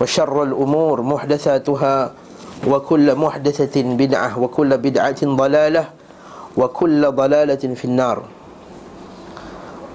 [0.00, 1.96] وشر الأمور محدثاتها
[2.66, 5.84] وكل محدثة بدعة وكل بدعة ضلالة
[6.56, 8.18] وكل ضلالة في النار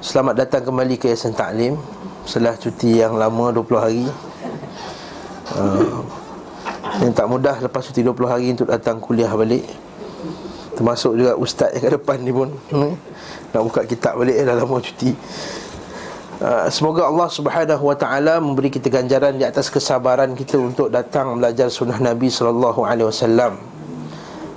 [0.02, 1.78] Selamat datang kembali ke Yayasan Taklim
[2.26, 4.10] Setelah cuti yang lama 20 hari
[5.62, 6.02] uh,
[7.06, 9.62] Yang tak mudah lepas cuti 20 hari untuk datang kuliah balik
[10.74, 12.98] Termasuk juga ustaz yang ke depan ni pun hmm?
[13.54, 15.14] Nak buka kitab balik dah lama cuti
[16.37, 21.41] Uh, semoga Allah Subhanahu Wa Taala memberi kita ganjaran di atas kesabaran kita untuk datang
[21.41, 23.57] belajar sunnah Nabi Sallallahu Alaihi Wasallam.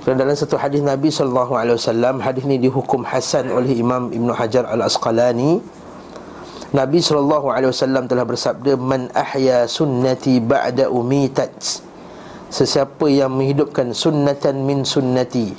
[0.04, 4.68] Dalam satu hadis Nabi Sallallahu Alaihi Wasallam, hadis ini dihukum hasan oleh Imam Ibn Hajar
[4.68, 5.64] Al Asqalani.
[6.76, 11.80] Nabi Sallallahu Alaihi Wasallam telah bersabda, "Man ahya sunnati ba'da umitat."
[12.52, 15.56] Sesiapa yang menghidupkan sunnatan min sunnati,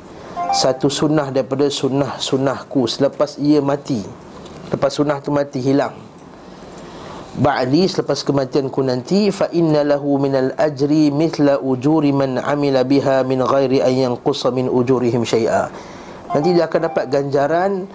[0.52, 4.04] satu sunnah daripada sunnah-sunnahku selepas ia mati.
[4.68, 6.09] Lepas sunnah tu mati hilang
[7.38, 13.38] ba'di selepas kematianku nanti fa inna lahu minal ajri mithla ujuri man amila biha min
[13.44, 15.70] ghairi an yanqusa min ujurihim syai'a.
[16.34, 17.86] Nanti dia akan dapat ganjaran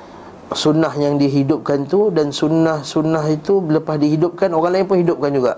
[0.51, 5.53] sunnah yang dihidupkan tu dan sunnah-sunnah itu lepas dihidupkan orang lain pun hidupkan juga.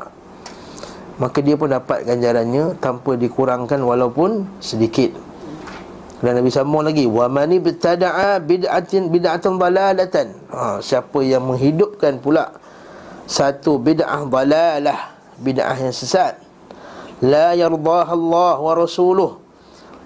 [1.17, 5.09] Maka dia pun dapat ganjarannya tanpa dikurangkan walaupun sedikit.
[6.17, 12.57] Dan Nabi sambung lagi wa man ibtada'a bid'atin bid'atan dalalatan ha, siapa yang menghidupkan pula
[13.27, 16.41] satu bid'ah dalalah Bid'ah yang sesat.
[17.21, 19.37] La yardah Allah wa rasuluh.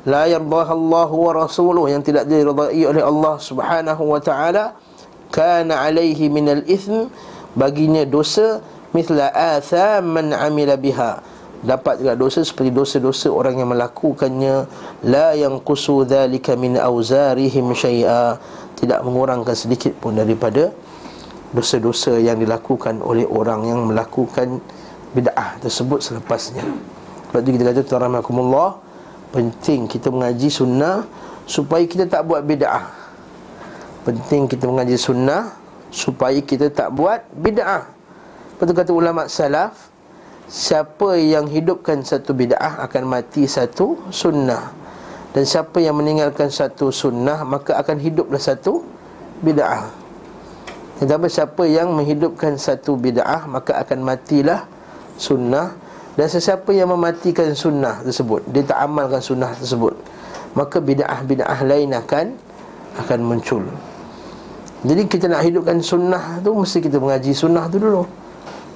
[0.03, 4.75] La yardah Allah wa rasuluh Yang tidak diridai oleh Allah subhanahu wa ta'ala.
[5.31, 7.07] Kana alaihi minal ithm
[7.55, 8.59] Baginya dosa
[8.91, 11.23] Mithla atham man amila biha.
[11.63, 14.67] Dapat juga dosa seperti dosa-dosa orang yang melakukannya.
[15.07, 18.35] La yang kusu dhalika min awzarihim syai'a.
[18.75, 20.75] Tidak mengurangkan sedikit pun daripada
[21.51, 24.63] dosa-dosa yang dilakukan oleh orang yang melakukan
[25.11, 26.63] bid'ah tersebut selepasnya.
[27.31, 28.79] Sebab itu kita kata tuan rahmatullah
[29.31, 31.07] penting kita mengaji sunnah
[31.47, 32.87] supaya kita tak buat bid'ah.
[34.07, 35.55] Penting kita mengaji sunnah
[35.91, 37.87] supaya kita tak buat bid'ah.
[38.55, 39.91] Betul kata ulama salaf
[40.47, 44.71] siapa yang hidupkan satu bid'ah akan mati satu sunnah.
[45.31, 48.83] Dan siapa yang meninggalkan satu sunnah maka akan hiduplah satu
[49.43, 50.00] bid'ah.
[51.01, 54.69] Tetapi siapa yang menghidupkan satu bid'ah Maka akan matilah
[55.17, 55.73] sunnah.
[56.13, 59.97] Dan sesiapa yang mematikan sunnah tersebut Dia tak amalkan sunnah tersebut
[60.53, 62.37] Maka bid'ah-bid'ah lain akan
[63.01, 63.65] Akan muncul.
[64.85, 68.05] Jadi kita nak hidupkan sunnah tu Mesti kita mengaji sunnah tu dulu.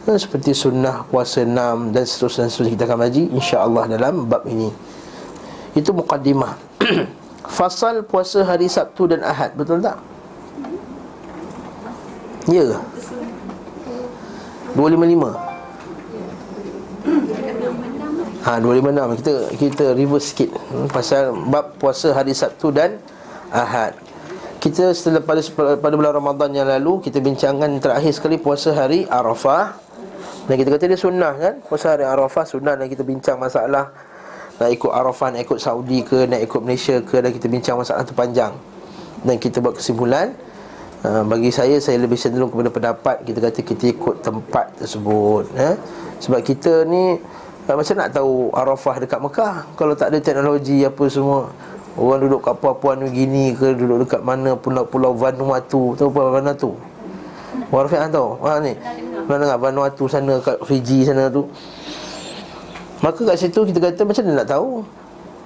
[0.10, 4.74] Ha, Seperti sunnah puasa enam Dan seterusnya, seterusnya kita akan mengaji InsyaAllah dalam bab ini.
[5.78, 6.58] Itu muqaddimah.
[7.60, 10.15] Fasal puasa hari Sabtu dan Ahad Betul tak?
[12.46, 12.78] Ya ke?
[14.76, 15.56] 255
[18.46, 23.02] Ha 256 kita kita reverse sikit hmm, pasal bab puasa hari Sabtu dan
[23.50, 23.98] Ahad.
[24.62, 25.42] Kita setelah pada
[25.82, 29.82] pada bulan Ramadan yang lalu kita bincangkan terakhir sekali puasa hari Arafah.
[30.46, 31.58] Dan kita kata dia sunnah kan?
[31.66, 33.90] Puasa hari Arafah sunnah dan kita bincang masalah
[34.62, 38.06] nak ikut Arafah, nak ikut Saudi ke, nak ikut Malaysia ke dan kita bincang masalah
[38.06, 38.54] tu panjang.
[39.26, 40.38] Dan kita buat kesimpulan
[41.06, 43.22] Ha, bagi saya saya lebih cenderung kepada pendapat.
[43.22, 45.78] Kita kata kita ikut tempat tersebut eh?
[46.18, 47.22] sebab kita ni
[47.70, 49.70] uh, macam nak tahu Arafah dekat Mekah?
[49.78, 51.54] Kalau tak ada teknologi apa semua
[51.94, 56.74] orang duduk kat Papua New Guinea ke duduk dekat mana pulau-pulau Vanuatu tahu apa Vanuatu?
[57.70, 58.42] Warfiq tahu?
[58.42, 58.74] Ha ni.
[59.30, 61.46] Mana dengar Vanuatu sana kat Fiji sana tu?
[63.06, 64.82] Maka kat situ kita kata macam mana nak tahu?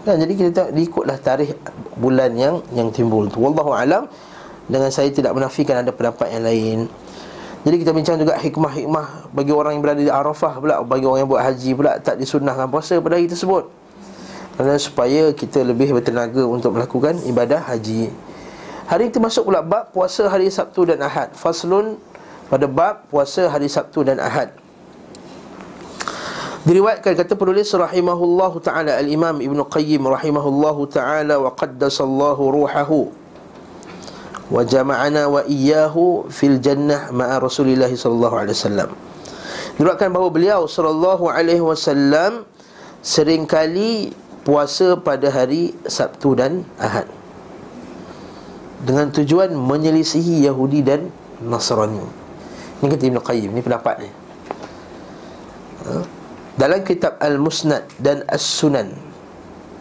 [0.07, 1.51] Kan jadi kita tak ikutlah tarikh
[1.99, 3.43] bulan yang yang timbul tu.
[3.43, 4.07] Wallahu alam
[4.69, 6.79] dengan saya tidak menafikan ada pendapat yang lain.
[7.59, 11.27] Jadi kita bincang juga hikmah-hikmah Bagi orang yang berada di Arafah pula Bagi orang yang
[11.27, 13.67] buat haji pula Tak disunnahkan puasa pada hari tersebut.
[14.55, 18.11] Kerana supaya kita lebih bertenaga Untuk melakukan ibadah haji.
[18.87, 21.29] Hari itu masuk pula bab puasa hari Sabtu dan Ahad.
[21.37, 22.01] Faslun
[22.49, 24.49] pada bab puasa hari Sabtu dan Ahad.
[26.65, 33.13] Diriwayatkan kata penulis rahimahullahu taala al-Imam Ibn Qayyim rahimahullahu taala wa qaddasallahu ruhahu
[34.49, 38.89] wa jama'ana wa iyyahu fil jannah ma'a Rasulillah sallallahu alaihi wasallam.
[39.77, 42.43] Diriwayatkan bahawa beliau sallallahu alaihi wasallam
[43.05, 44.11] seringkali
[44.43, 47.07] puasa pada hari Sabtu dan Ahad
[48.83, 51.13] dengan tujuan menyelisihi Yahudi dan
[51.43, 52.03] Nasrani.
[52.79, 54.09] Ini kata Ibn Qayyim, ini pendapat ni.
[55.87, 55.93] Ha?
[56.59, 58.91] Dalam kitab Al-Musnad dan As-Sunan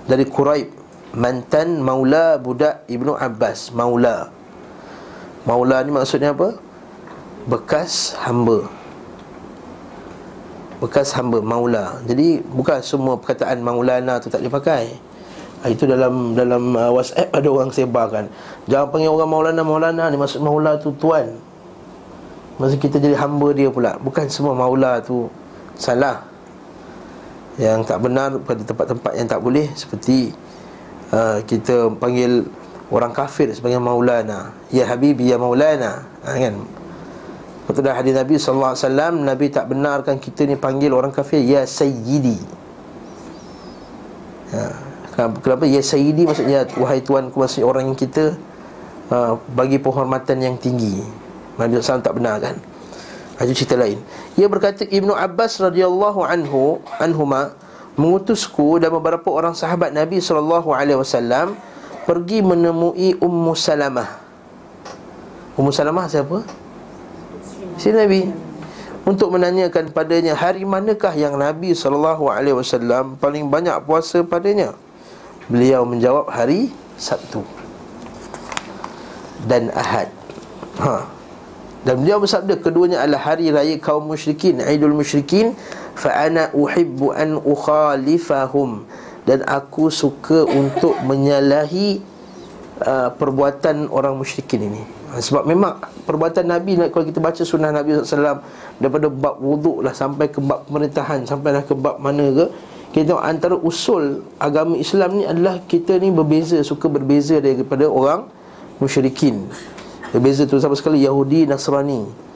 [0.06, 0.70] dari Quraib
[1.14, 4.30] mantan maula budak Ibnu Abbas, maula.
[5.48, 6.60] Maula ni maksudnya apa?
[7.48, 8.68] Bekas hamba.
[10.84, 12.04] Bekas hamba maula.
[12.04, 14.92] Jadi bukan semua perkataan maulana tu tak dipakai.
[15.58, 18.30] Ha, itu dalam dalam uh, WhatsApp ada orang sebarkan.
[18.70, 21.34] Jangan panggil orang Maulana Maulana ni maksud Maula tu tuan.
[22.62, 23.98] Maksud kita jadi hamba dia pula.
[23.98, 25.26] Bukan semua Maula tu
[25.74, 26.22] salah.
[27.58, 30.30] Yang tak benar pada tempat-tempat yang tak boleh seperti
[31.10, 32.46] uh, kita panggil
[32.88, 34.56] orang kafir sebagai Maulana.
[34.72, 36.08] Ya Habibi ya Maulana.
[36.24, 36.54] Ha, kan?
[37.68, 41.44] Betul dah hadis Nabi sallallahu alaihi wasallam Nabi tak benarkan kita ni panggil orang kafir
[41.44, 42.40] ya Sayyidi.
[44.56, 44.88] Ha.
[45.18, 45.66] Kenapa?
[45.66, 48.38] Ya Sayyidi maksudnya Wahai tuanku maksudnya orang yang kita
[49.10, 51.02] uh, Bagi penghormatan yang tinggi
[51.58, 52.54] Nabi SAW tak benar kan
[53.42, 53.98] Itu cerita lain
[54.38, 57.50] Ia berkata Ibnu Abbas radhiyallahu anhu Anhuma
[57.98, 60.62] Mengutusku dan beberapa orang sahabat Nabi SAW
[62.08, 64.16] Pergi menemui Ummu Salamah
[65.60, 66.40] Ummu Salamah siapa?
[67.76, 68.32] Si Nabi
[69.04, 74.72] untuk menanyakan padanya hari manakah yang Nabi SAW paling banyak puasa padanya.
[75.48, 76.68] Beliau menjawab hari
[77.00, 77.40] Sabtu
[79.48, 80.12] Dan Ahad
[80.76, 81.08] ha.
[81.88, 85.56] Dan beliau bersabda Keduanya adalah hari raya kaum musyrikin Aidul musyrikin
[85.96, 88.84] Fa'ana uhibbu an ukhalifahum
[89.28, 92.00] Dan aku suka untuk menyalahi
[92.80, 94.80] uh, Perbuatan orang musyrikin ini
[95.12, 95.76] ha, Sebab memang
[96.08, 98.40] perbuatan Nabi Kalau kita baca sunnah Nabi SAW
[98.80, 102.46] Daripada bab wuduk lah Sampai ke bab pemerintahan Sampai lah ke bab mana ke
[102.88, 108.24] kita tengok antara usul agama Islam ni adalah kita ni berbeza, suka berbeza daripada orang
[108.80, 109.44] musyrikin.
[110.08, 112.27] Berbeza tu sama sekali Yahudi, Nasrani.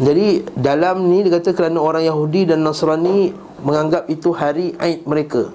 [0.00, 5.52] Jadi dalam ni dia kata kerana orang Yahudi dan Nasrani menganggap itu hari Aid mereka.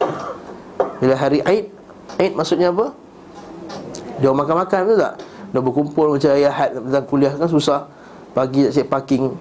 [1.01, 1.73] Bila hari Aid,
[2.21, 2.93] Aid maksudnya apa?
[4.21, 5.13] Dia makan-makan tu tak?
[5.49, 7.89] Dia berkumpul macam ayah had tentang kuliah kan susah.
[8.35, 9.31] Pagi nak cek parking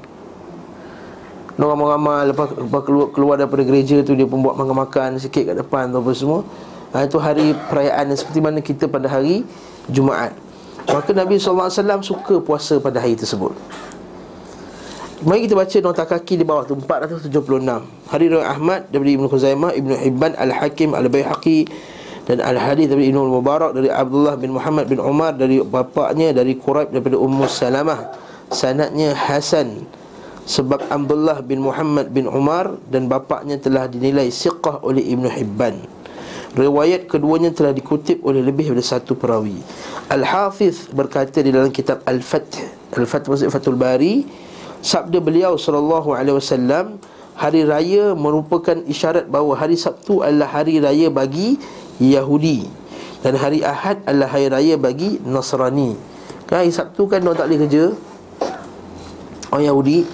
[1.59, 5.91] Ramai-ramai lepas, lepas keluar, keluar daripada gereja tu Dia pun buat makan-makan sikit kat depan
[5.91, 6.47] tu apa semua
[6.95, 9.43] ha, Itu hari perayaan seperti mana kita pada hari
[9.91, 10.31] Jumaat
[10.87, 11.75] Maka Nabi SAW
[12.07, 13.51] suka puasa pada hari tersebut
[15.25, 17.33] Mari kita baca nota kaki di bawah tu 476
[18.13, 21.65] Hari Raya Ahmad daripada Ibn Khuzaimah Ibn Hibban Al-Hakim Al-Bayhaqi
[22.29, 26.93] dan Al-Hadith dari Ibn Mubarak Dari Abdullah bin Muhammad bin Umar Dari bapaknya Dari Quraib
[26.93, 28.13] daripada Ummu Salamah.
[28.53, 29.89] Sanatnya Hasan
[30.45, 35.81] sebab Abdullah bin Muhammad bin Umar dan bapaknya telah dinilai siqah oleh Ibn Hibban.
[36.53, 39.57] Riwayat keduanya telah dikutip oleh lebih daripada satu perawi.
[40.13, 42.61] Al-Hafiz berkata di dalam kitab Al-Fath
[42.93, 44.44] Al-Fath maksud Fathul Bari
[44.85, 47.01] Sabda beliau sallallahu alaihi wasallam
[47.35, 51.57] Hari raya merupakan isyarat bahawa hari Sabtu adalah hari raya bagi
[51.99, 52.69] Yahudi
[53.25, 55.97] Dan hari Ahad adalah hari raya bagi Nasrani
[56.45, 57.85] Kan hari Sabtu kan mereka tak boleh kerja
[59.49, 60.05] Orang Yahudi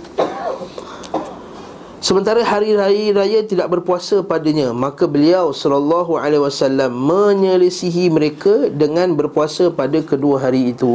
[2.00, 9.12] Sementara hari raya raya tidak berpuasa padanya, maka beliau sallallahu alaihi wasallam menyelisihi mereka dengan
[9.12, 10.89] berpuasa pada kedua hari itu.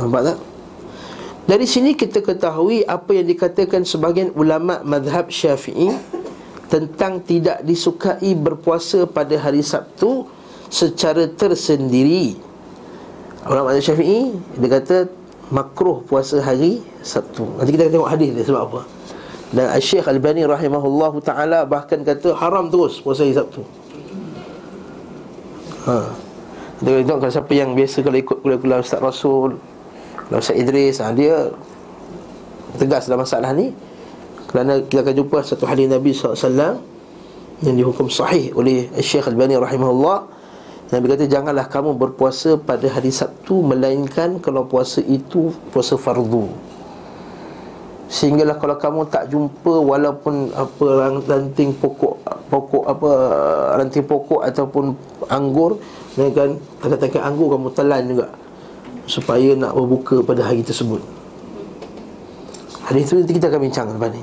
[0.00, 0.55] Nampak tak?
[1.46, 5.94] Dari sini kita ketahui apa yang dikatakan sebagian ulama mazhab Syafi'i
[6.66, 10.26] tentang tidak disukai berpuasa pada hari Sabtu
[10.66, 12.34] secara tersendiri.
[13.46, 15.06] Ulama mazhab Syafi'i dia kata
[15.54, 17.46] makruh puasa hari Sabtu.
[17.62, 18.80] Nanti kita akan tengok hadis dia sebab apa.
[19.54, 23.62] Dan Syekh Al-Bani rahimahullah taala bahkan kata haram terus puasa hari Sabtu.
[25.86, 26.10] Ha.
[26.82, 29.62] Dia tengok kalau siapa yang biasa kalau ikut kuliah-kuliah Ustaz Rasul,
[30.26, 31.54] Ustaz Idris, ha, dia
[32.74, 33.70] tegas dalam masalah ni.
[34.50, 36.82] Kerana kita akan jumpa satu hadis Nabi SAW
[37.62, 40.26] yang dihukum sahih oleh Syekh Al-Bani rahimahullah.
[40.86, 46.46] Nabi kata janganlah kamu berpuasa pada hari Sabtu Melainkan kalau puasa itu puasa fardu.
[48.06, 50.86] Sehinggalah kalau kamu tak jumpa Walaupun apa
[51.26, 53.10] ranting pokok Pokok apa
[53.82, 54.94] ranting pokok Ataupun
[55.26, 55.74] anggur
[56.14, 58.30] kan Katakan anggur kamu telan juga
[59.06, 60.98] Supaya nak berbuka pada hari tersebut.
[62.86, 64.22] Hari itu nanti kita akan bincang lepas ni.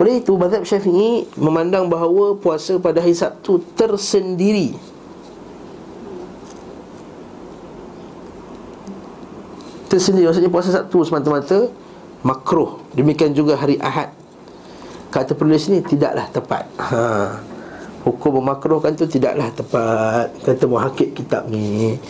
[0.00, 4.72] Oleh itu Mazhab Syafi'i memandang bahawa Puasa pada hari Sabtu tersendiri.
[9.90, 11.66] Tersendiri Maksudnya puasa Sabtu semata-mata
[12.22, 12.78] Makruh.
[12.94, 14.12] Demikian juga hari Ahad.
[15.10, 16.64] Kata penulis ni tidaklah tepat.
[16.78, 17.49] Ha.
[18.00, 20.32] Hukum memakruhkan tu tidaklah tepat.
[20.40, 22.00] Kata muhakib kitab ni.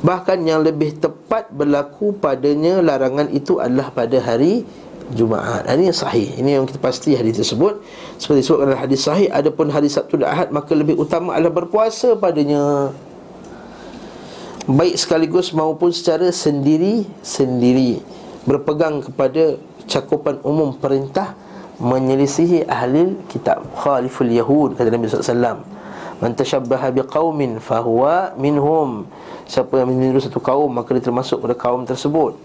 [0.00, 4.64] Bahkan yang lebih tepat berlaku padanya larangan itu adalah pada hari
[5.12, 5.68] Jumaat.
[5.68, 6.32] Ini yang sahih.
[6.40, 7.84] Ini yang kita pasti hadis tersebut.
[8.16, 12.16] Seperti disebutkan dalam hadis sahih Adapun hari Sabtu dan Ahad Maka lebih utama adalah berpuasa
[12.16, 12.88] padanya.
[14.64, 18.00] Baik sekaligus maupun secara sendiri-sendiri.
[18.48, 21.36] Berpegang kepada cakupan umum perintah
[21.82, 23.66] Menyelisihi ahli kitab.
[23.74, 25.58] Khaliful Yahud Kata Nabi SAW
[26.22, 29.10] Man tashabbaha biqawmin fahuwa minhum.
[29.50, 32.38] Siapa yang meniru satu kaum Maka dia termasuk pada kaum tersebut.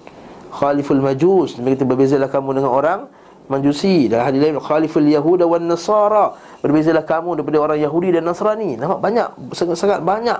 [0.50, 3.02] Khaliful Majus Nabi kata berbezalah kamu dengan orang
[3.50, 4.10] Majusi.
[4.10, 6.34] Dalam hadis lain Khaliful Yahuda wan Nasara.
[6.66, 8.82] Berbezalah kamu daripada orang Yahudi dan Nasrani.
[8.82, 10.38] Nampak banyak Sangat-sangat banyak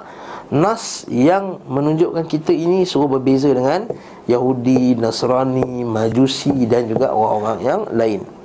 [0.50, 3.86] Nas yang menunjukkan kita ini Suruh berbeza dengan
[4.26, 8.39] Yahudi, Nasrani, Majusi Dan juga orang-orang yang lain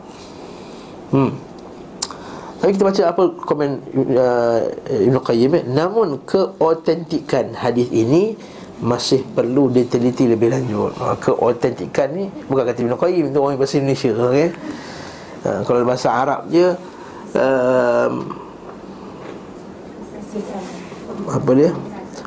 [1.14, 1.30] Hmm.
[2.58, 3.70] Tapi kita baca apa komen
[4.18, 5.64] uh, Ibn Qayyim eh?
[5.68, 8.34] Namun keautentikan hadis ini
[8.82, 10.90] masih perlu diteliti lebih lanjut.
[10.98, 14.50] Ha, Keautentikan ni Bukan kata Ibn Qayyim Itu orang bahasa Indonesia okay?
[15.46, 16.74] ha, Kalau bahasa Arab je
[17.38, 18.12] um,
[21.30, 21.70] Apa dia?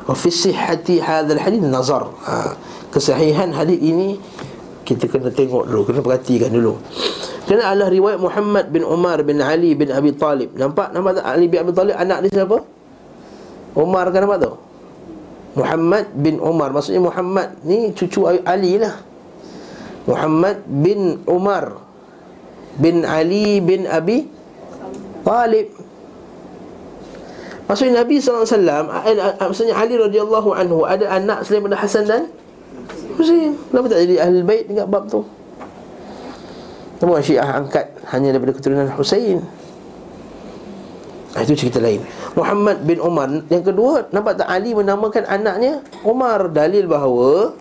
[0.08, 2.08] Ofisi hati hadal hadis nazar.
[2.24, 2.56] Ha,
[2.88, 4.16] Kesahihan hadis ini
[4.88, 6.80] Kita kena tengok dulu Kena perhatikan dulu
[7.48, 10.92] Kena adalah riwayat Muhammad bin Umar bin Ali bin Abi Talib Nampak?
[10.92, 11.24] Nampak tak?
[11.32, 12.60] Ali bin Abi Talib anak dia siapa?
[13.72, 14.52] Umar kan nampak tu?
[15.56, 19.00] Muhammad bin Umar Maksudnya Muhammad ni cucu Ali lah
[20.04, 21.80] Muhammad bin Umar
[22.76, 24.28] Bin Ali bin Abi
[25.24, 25.72] Talib
[27.64, 32.28] Maksudnya Nabi SAW eh, eh, Maksudnya Ali radhiyallahu anhu Ada anak selain Hasan dan
[33.16, 35.37] Hussein Kenapa tak jadi ahli bait dekat bab tu
[36.98, 39.42] Namun Syiah angkat Hanya daripada keturunan Hussein
[41.38, 42.02] Itu cerita lain.
[42.34, 43.30] Muhammad bin Umar.
[43.46, 45.82] Yang kedua Nampak tak Ali menamakan anaknya?
[46.02, 46.50] Umar.
[46.50, 47.54] Dalil bahawa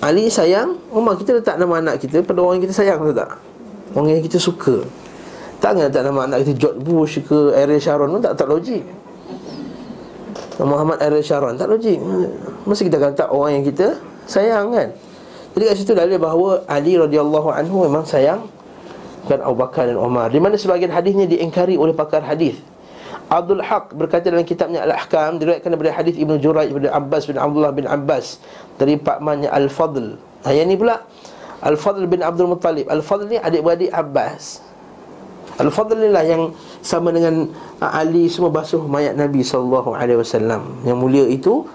[0.00, 1.20] Ali sayang Umar.
[1.20, 3.36] Kita letak nama anak kita Pada orang yang kita sayang tu tak?
[3.96, 4.84] Orang yang kita suka.
[5.56, 8.84] Takkan letak nama anak kita George Bush ke Ariel Sharon Tak tak logik.
[10.56, 12.00] Muhammad Ariel Sharon Tak logik.
[12.64, 14.88] Mesti kita kata orang yang kita sayang kan
[15.56, 18.44] Jadi kat situ dalil bahawa Ali radhiyallahu anhu memang sayang
[19.24, 22.60] Kan Abu Bakar dan Umar Di mana sebagian hadisnya diingkari oleh pakar hadis
[23.26, 27.74] Abdul Haq berkata dalam kitabnya Al-Ahkam diriwayatkan daripada hadis Ibnu Jurayj bin Abbas bin Abdullah
[27.74, 28.38] bin Abbas
[28.78, 30.14] dari pakmannya Al-Fadl.
[30.46, 31.02] Ha yang ni pula
[31.58, 32.86] Al-Fadl bin Abdul Muttalib.
[32.86, 34.62] Al-Fadl ni adik-beradik Abbas.
[35.58, 36.54] Al-Fadl ni lah yang
[36.86, 37.50] sama dengan
[37.82, 40.62] Ali semua basuh mayat Nabi wasallam.
[40.86, 41.66] Yang mulia itu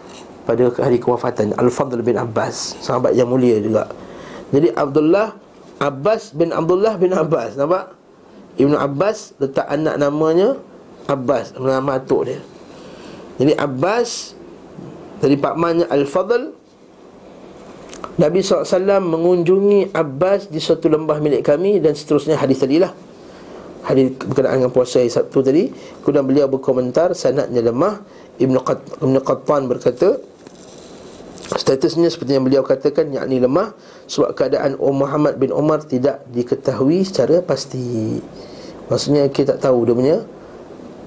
[0.44, 1.54] pada hari kewafatan.
[1.58, 3.90] Al-Fadl bin Abbas, sahabat yang mulia juga.
[4.52, 5.38] Jadi Abdullah
[5.82, 8.02] Abbas bin Abdullah bin Abbas, nampak?
[8.60, 10.60] Ibnu Abbas letak anak namanya
[11.08, 12.42] Abbas Nama atuk dia.
[13.40, 14.36] Jadi Abbas
[15.24, 16.60] Dari pakmannya Al-Fadl
[18.20, 18.68] Nabi SAW
[19.02, 22.36] mengunjungi Abbas di suatu lembah milik kami Dan seterusnya.
[22.36, 22.92] Hadis tadi lah
[23.82, 25.74] Hadis berkenaan dengan puasa hari Sabtu tadi.
[26.06, 28.04] Kemudian beliau berkomentar Sanatnya lemah.
[28.38, 28.56] Ibn,
[29.02, 30.22] Ibn Qattan berkata
[31.51, 33.75] Statusnya seperti yang beliau katakan Yakni lemah
[34.08, 38.20] Sebab keadaan Om Muhammad bin Umar Tidak diketahui secara pasti.
[38.91, 40.17] Maksudnya kita tak tahu dia punya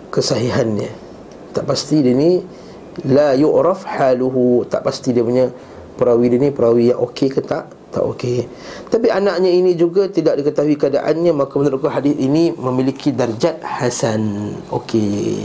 [0.08, 0.90] kesahihannya.
[1.52, 2.40] Tak pasti dia ni
[3.04, 4.64] la yu'raf haluhu.
[4.64, 5.52] Tak pasti dia punya
[6.00, 8.48] perawi dia ni perawi yang okey ke tak tak okey.
[8.88, 14.56] Tapi anaknya ini juga tidak diketahui keadaannya maka menurut hadis ini memiliki darjat hasan.
[14.72, 15.44] Okey.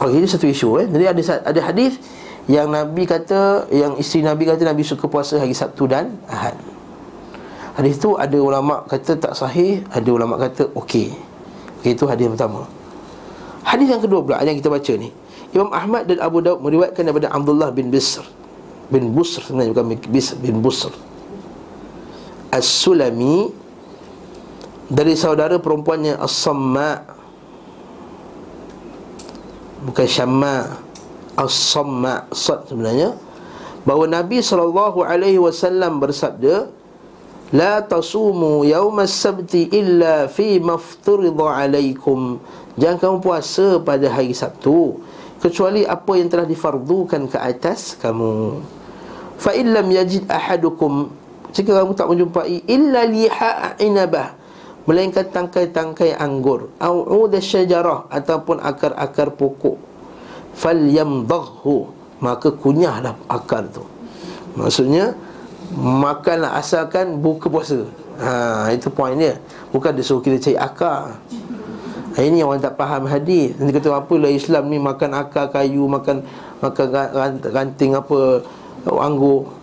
[0.00, 0.86] Okey ini satu isu eh.
[0.88, 2.00] Jadi ada ada hadis
[2.48, 6.56] yang nabi kata yang isteri nabi kata nabi suka puasa hari Sabtu dan Ahad
[7.76, 11.12] hadis tu ada ulama kata tak sahih ada ulama kata okey
[11.80, 12.64] okey itu hadis pertama
[13.68, 15.12] Hadis yang kedua pula yang kita baca ni.
[15.52, 18.24] Imam Ahmad dan Abu Daud meriwayatkan daripada Abdullah bin Bisr
[18.88, 20.92] bin Busr sebenarnya bukan Bisr bin Busr.
[22.48, 23.52] As-Sulami
[24.88, 27.12] dari saudara perempuannya As-Samma
[29.84, 30.80] bukan Syamma
[31.38, 33.14] As-Samma Sad sebenarnya.
[33.86, 36.68] Bahawa Nabi sallallahu alaihi wasallam bersabda
[37.54, 42.36] La tasumu yawma sabti illa fi mafturida alaikum.
[42.76, 45.00] Jangan kamu puasa pada hari Sabtu
[45.40, 48.60] Kecuali apa yang telah difardukan ke atas kamu.
[49.40, 51.10] Fa illam yajid ahadukum
[51.50, 54.36] Jika kamu tak menjumpai Illa liha inabah
[54.84, 59.87] Melainkan tangkai-tangkai anggur Au'udah syajarah Ataupun akar-akar pokok
[60.58, 61.86] Fal yamdaghu
[62.18, 63.86] Maka kunyahlah akar tu.
[64.58, 65.14] Maksudnya
[65.76, 67.84] Makanlah asalkan buka puasa.
[68.18, 69.36] Ha, itu poin dia.
[69.68, 71.20] Bukan dia suruh kita cari akar
[72.18, 73.54] Ini orang tak faham hadis.
[73.60, 74.80] Nanti kata apa lah Islam ni?
[74.80, 76.24] Makan akar kayu Makan
[76.64, 76.86] makan
[77.52, 78.42] ranting apa
[78.88, 79.54] Anggur.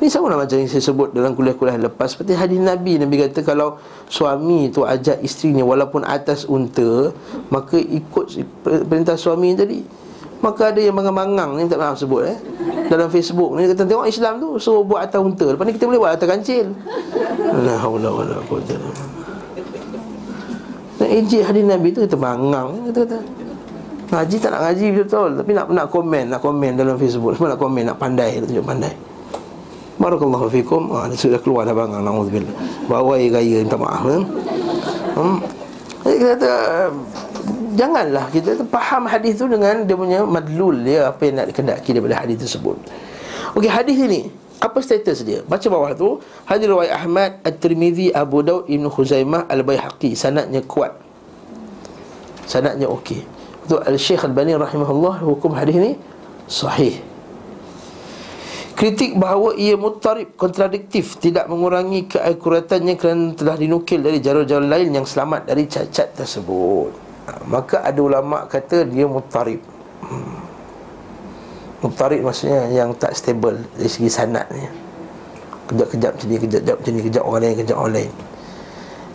[0.00, 2.16] Ini sama lah macam yang saya sebut dalam kuliah-kuliah lepas.
[2.16, 2.98] Seperti hadis Nabi.
[2.98, 3.78] Nabi kata kalau
[4.10, 7.14] suami tu ajak isterinya Walaupun atas unta
[7.54, 8.34] Maka ikut
[8.66, 10.00] perintah suami tadi
[10.40, 12.36] Maka ada yang mangang-mangang Ni tak maaf sebut eh.
[12.88, 15.46] Dalam Facebook ni kata tengok Islam tu Suruh buat atas unta.
[15.52, 16.66] Lepas ni kita boleh buat atas kancil.
[17.64, 18.74] La haula wala quwwata
[21.00, 23.18] Nak ejek hadis Nabi tu kita mangang kata-kata.
[24.10, 25.30] Ngaji tak nak ngaji betul.
[25.38, 27.36] Tapi nak nak komen Nak komen dalam Facebook.
[27.38, 28.92] Semua nak komen Nak pandai Tunjuk pandai.
[30.00, 30.88] Barakallahu fikum.
[30.96, 32.54] Ah, Sudah keluar dah bang Na'udzubillah.
[32.88, 34.22] Bawai gaya Minta maaf eh?
[35.20, 35.38] hmm.
[36.00, 36.52] Jadi kita kata
[37.70, 42.26] Janganlah kita faham hadis tu dengan Dia punya madlul dia Apa yang nak dikendaki daripada
[42.26, 42.76] hadis tersebut.
[43.54, 44.26] Okey hadis ini
[44.58, 45.46] Apa status dia?
[45.46, 46.18] Baca bawah tu
[46.50, 50.98] Hadis riwayat Ahmad At-Tirmidhi Abu Daud Ibn Khuzaimah Al-Bayhaqi Sanatnya kuat.
[52.50, 53.22] Sanatnya okey.
[53.70, 55.92] Itu Al-Syekh Al-Bani Rahimahullah Hukum hadis ini
[56.50, 56.98] Sahih.
[58.74, 65.06] Kritik bahawa ia mutarib, kontradiktif Tidak mengurangi keakuratannya kerana telah dinukil dari jalur-jalur lain yang
[65.06, 67.09] selamat dari cacat tersebut
[67.46, 69.60] Maka ada ulama' kata dia mutarib.
[70.04, 70.38] Hmm.
[71.80, 74.68] Mutarib maksudnya yang tak stable dari segi sanatnya
[75.72, 78.12] Kejap-kejap macam ni, kejap-kejap macam ni, kejap orang lain, kejap orang lain.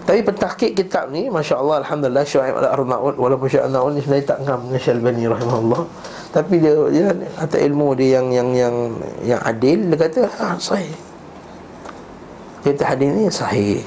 [0.06, 4.40] Tapi pentahkik kitab ni Masya Allah Alhamdulillah Syu'aib al-Arnaud Walaupun Syu'aib al-Arnaud ni sebenarnya tak
[4.46, 5.82] ngam Dengan Syalbani rahimahullah.
[6.30, 7.06] Tapi dia, dia
[7.42, 8.76] Atas ilmu dia yang yang yang
[9.26, 10.94] yang adil Dia kata ah, sahih.
[12.62, 13.82] Kata hadis ni sahih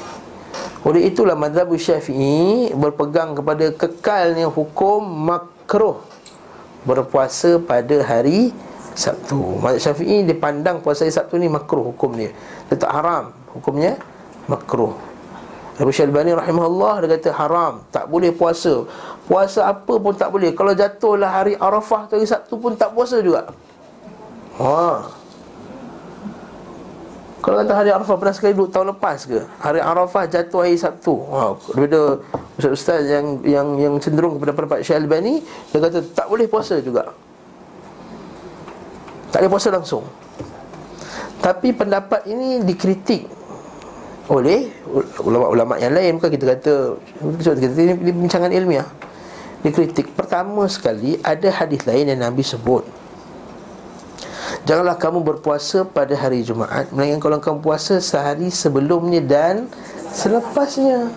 [0.86, 5.98] Oleh itulah Madhab Syafi'i Berpegang kepada kekalnya hukum makruh
[6.86, 8.54] Berpuasa pada hari
[8.94, 12.30] Sabtu Madhab Syafi'i dia pandang puasa hari Sabtu ni makruh hukum dia
[12.70, 13.98] Dia tak haram Hukumnya
[14.46, 14.94] makruh
[15.78, 18.82] Abu Syalbani rahimahullah dia kata haram, tak boleh puasa.
[19.30, 20.50] Puasa apa pun tak boleh.
[20.50, 23.54] Kalau jatuhlah hari Arafah atau hari Sabtu pun tak puasa juga.
[24.58, 25.06] Ha.
[27.38, 29.40] Kalau kata hari Arafah pernah sekali duduk tahun lepas ke?
[29.62, 31.22] Hari Arafah jatuh hari Sabtu.
[31.30, 32.18] Ha, daripada
[32.58, 37.14] ustaz-ustaz yang yang yang cenderung kepada pendapat Syalbani, dia kata tak boleh puasa juga.
[39.30, 40.02] Tak boleh puasa langsung.
[41.38, 43.30] Tapi pendapat ini dikritik
[44.28, 44.68] oleh
[45.24, 46.74] ulama-ulama yang lain bukan kita kata
[47.40, 48.84] kita ini, ini bincangan ilmiah
[49.64, 52.84] dikritik pertama sekali ada hadis lain yang Nabi sebut
[54.68, 59.64] Janganlah kamu berpuasa pada hari Jumaat Melainkan kalau kamu puasa sehari sebelumnya dan
[60.12, 61.08] selepasnya.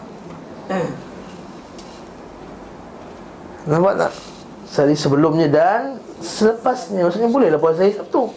[3.68, 4.12] Nampak tak?
[4.72, 7.04] Sehari sebelumnya dan selepasnya.
[7.04, 8.32] Maksudnya bolehlah puasa hari Sabtu.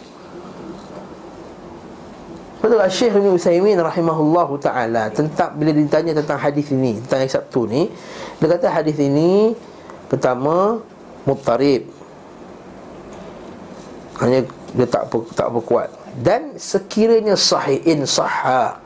[2.59, 7.29] Betul tak Syekh Ibn Usaimin rahimahullah ta'ala Tentang bila ditanya tentang hadis ini Tentang yang
[7.29, 7.93] Sabtu ni
[8.41, 9.53] Dia kata hadis ini
[10.09, 10.81] Pertama
[11.29, 11.85] Muttarib
[14.17, 18.77] Hanya dia tak tak apa kuat Dan sekiranya sahih In sahha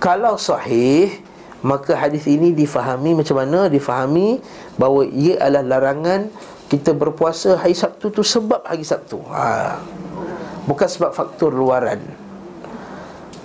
[0.00, 1.12] Kalau sahih
[1.60, 4.40] Maka hadis ini difahami macam mana Difahami
[4.80, 6.32] bahawa ia adalah larangan
[6.72, 9.76] Kita berpuasa hari Sabtu tu sebab hari Sabtu ha.
[10.64, 12.00] Bukan sebab faktor luaran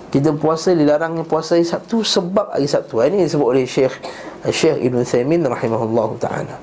[0.06, 3.04] kita puasa dilarangnya puasa hari Sabtu sebab hari Sabtu.
[3.04, 4.00] Ini disebut oleh Syekh
[4.48, 6.56] Syekh Ibn Thaymin rahimahullah taala.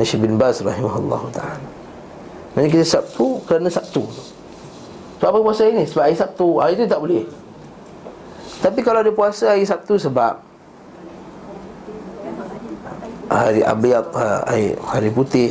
[0.00, 1.73] Syekh bin Baz rahimahullah taala.
[2.54, 4.06] Maksudnya kita Sabtu kerana Sabtu.
[5.18, 5.82] Sebab apa puasa ini?
[5.82, 6.46] Sebab hari Sabtu.
[6.62, 7.26] Hari itu tak boleh.
[8.62, 10.40] Tapi kalau dia puasa hari Sabtu sebab
[13.28, 15.50] hari abiyat, hari, hari putih,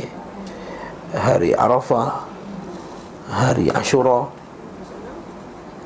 [1.12, 2.24] hari Arafah,
[3.28, 4.26] hari Ashura,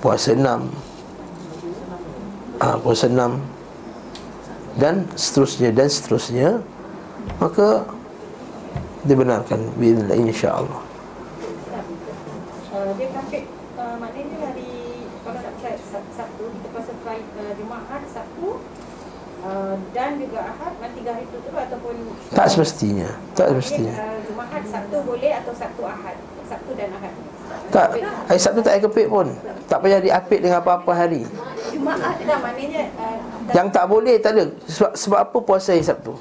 [0.00, 0.70] puasa enam,
[2.62, 3.42] ha, puasa enam
[4.78, 6.48] dan seterusnya dan seterusnya
[7.42, 7.82] maka
[9.02, 10.87] dibenarkan bila insya-Allah.
[12.98, 13.42] Dia kafir
[13.78, 18.48] uh, maknanya hari kalau nak cari Sabtu kita puasa uh, Jumaat Sabtu
[19.46, 21.94] uh, dan juga Ahad nanti hari itu tu ataupun
[22.34, 23.08] tak semestinya
[23.38, 23.94] tak semestinya.
[23.94, 26.18] uh, Jumaat Sabtu boleh atau Sabtu Ahad?
[26.48, 27.14] Sabtu dan Ahad.
[27.68, 27.86] Tak
[28.24, 29.26] hari Sabtu tak payah kepit pun.
[29.68, 31.28] Tak payah diapit dengan apa-apa hari.
[31.68, 33.20] Jumaat dah maknanya uh,
[33.52, 34.44] Yang tak boleh tak ada.
[34.64, 36.16] Sebab, sebab apa puasa hari Sabtu?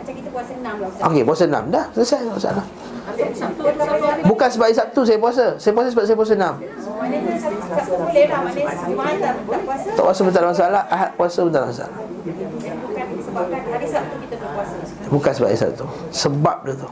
[0.00, 1.64] Macam kita puasa enam lah Okey puasa enam.
[1.68, 2.64] Dah selesai masalah
[4.24, 5.46] Bukan sebab hari Sabtu saya puasa.
[5.58, 6.54] Saya puasa sebab saya puasa enam.
[6.60, 6.68] Lah.
[9.96, 10.20] Tak, puasa.
[10.22, 10.82] Pun tak ada masalah.
[10.88, 11.96] Ahad puasa pun tak ada masalah.
[12.00, 14.76] Bukan sebabkan hari Sabtu kita berpuasa
[15.10, 15.86] Bukan sebab hari Sabtu.
[16.14, 16.88] Sebab dia tu.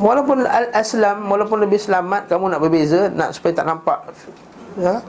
[0.00, 4.00] Walaupun al-aslam Walaupun lebih selamat Kamu nak berbeza Nak supaya tak nampak.
[4.80, 5.04] Ya?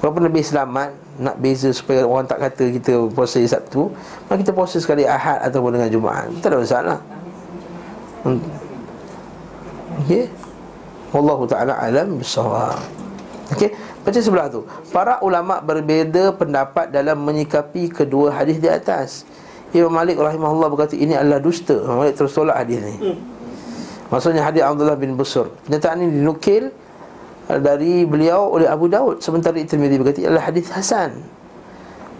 [0.00, 3.92] Walaupun lebih selamat Nak beza supaya orang tak kata kita puasa hari Sabtu
[4.26, 6.28] Maka kita puasa sekali Ahad ataupun dengan Jumaat.
[6.40, 6.98] Tak ada masalah.
[8.24, 8.40] Hmm.
[10.04, 10.24] Okey.
[11.12, 12.80] Wallahu ta'ala alam bisawab
[13.52, 14.64] Okey Macam sebelah tu.
[14.88, 19.28] Para ulama berbeza pendapat dalam menyikapi kedua hadis di atas.
[19.70, 21.76] Imam Malik rahimahullah berkata ini adalah dusta.
[21.76, 23.20] Imam Malik terus tolak hadis ni.
[24.10, 25.54] Maksudnya hadis Abdullah bin Busur.
[25.68, 26.74] Pernyataan ini dinukil
[27.58, 29.18] dari beliau oleh Abu Daud.
[29.18, 31.18] Sementara Tirmizi berkata adalah hadis hasan.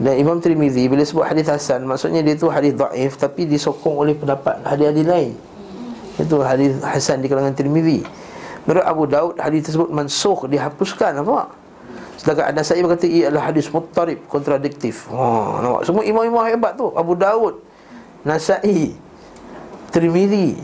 [0.01, 4.17] Dan Imam Tirmizi bila sebut hadis hasan maksudnya dia tu hadis dhaif tapi disokong oleh
[4.17, 5.33] pendapat hadis-hadis lain.
[6.17, 8.03] Itu hadis hasan di kalangan Tirmizi.
[8.65, 11.21] Menurut Abu Daud hadis tersebut mansukh dihapuskan.
[11.21, 11.53] Apa
[12.17, 15.09] sedangkan An-Nasa'i berkata ia adalah hadis muttarib kontradiktif.
[15.13, 15.85] Ha nampak?
[15.85, 16.93] Semua imam-imam hebat tu.
[16.97, 17.61] Abu Daud
[18.25, 18.97] Nasa'i
[19.93, 20.57] Tirmizi.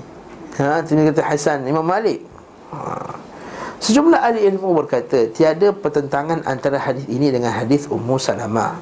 [0.57, 1.69] Ha Tirmizi kata hasan.
[1.69, 2.25] Imam Malik.
[2.73, 3.26] Ha
[3.77, 8.81] Sejumlah ahli ilmu berkata Tiada pertentangan antara hadis ini dengan hadis Ummu Salamah.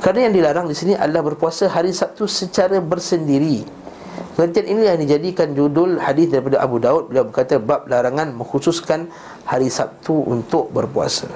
[0.00, 3.66] Kerana yang dilarang di sini adalah berpuasa hari Sabtu secara bersendiri.
[4.32, 7.12] Pengertian ini yang dijadikan judul hadis daripada Abu Daud.
[7.12, 9.12] Beliau berkata bab larangan mengkhususkan
[9.44, 11.28] hari Sabtu untuk berpuasa.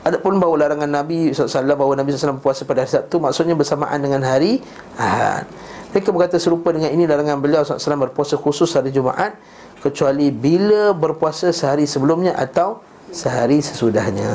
[0.00, 4.24] Adapun bahawa larangan Nabi SAW bahawa Nabi SAW berpuasa pada hari Sabtu Maksudnya bersamaan dengan
[4.24, 4.64] hari
[4.96, 5.44] Ahad.
[5.92, 9.36] Mereka berkata serupa dengan ini larangan beliau SAW berpuasa khusus hari Jumaat
[9.80, 14.28] kecuali bila berpuasa sehari sebelumnya atau sehari sesudahnya.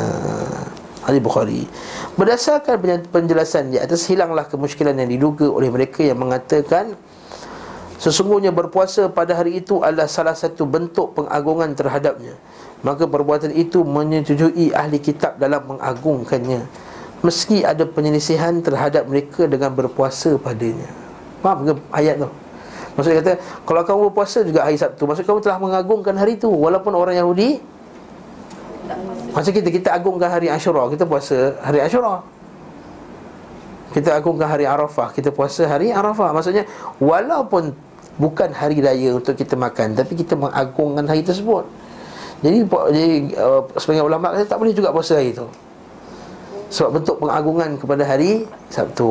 [1.06, 1.70] Hadis Bukhari.
[2.18, 2.82] Berdasarkan
[3.14, 6.98] penjelasan di atas hilanglah kemusykilan yang diduga oleh mereka yang mengatakan
[8.02, 12.34] sesungguhnya berpuasa pada hari itu adalah salah satu bentuk pengagungan terhadapnya.
[12.82, 16.66] Maka perbuatan itu menyetujui ahli kitab dalam mengagungkannya
[17.26, 20.86] meski ada penyelisihan terhadap mereka dengan berpuasa padanya.
[21.42, 22.30] Faham ke ayat tu?
[22.96, 23.32] Maksudnya kata
[23.68, 27.60] Kalau kamu berpuasa juga hari Sabtu Maksudnya kamu telah mengagungkan hari itu Walaupun orang Yahudi?
[29.36, 32.24] Macam kita, kita agungkan hari Ashura Kita puasa hari Ashura.
[33.92, 36.32] Kita agungkan hari Arafah Kita puasa hari Arafah.
[36.32, 36.64] Maksudnya
[37.04, 37.76] Walaupun
[38.16, 41.68] bukan hari raya untuk kita makan Tapi kita mengagungkan hari tersebut.
[42.40, 43.08] Jadi, jadi
[43.40, 45.44] uh, sebagian ulama kata tak boleh juga puasa hari itu
[46.72, 49.08] Sebab bentuk pengagungan kepada hari Sabtu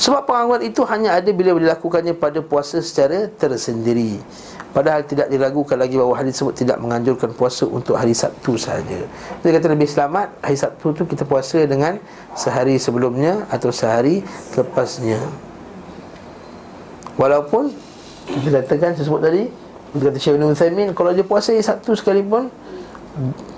[0.00, 4.16] sebab pengakuan itu hanya ada bila dilakukannya pada puasa secara tersendiri.
[4.72, 9.04] Padahal tidak diragukan lagi bahawa hadis tersebut tidak menganjurkan puasa untuk hari Sabtu sahaja.
[9.44, 12.00] Dia kata lebih selamat hari Sabtu tu kita puasa dengan
[12.32, 14.24] sehari sebelumnya atau sehari
[14.56, 15.20] lepasnya.
[17.20, 17.68] Walaupun
[18.30, 19.50] kita katakan sebut tadi
[19.92, 22.48] Dia kata Syekh Ibn Uthaymin Kalau dia puasa hari Sabtu sekalipun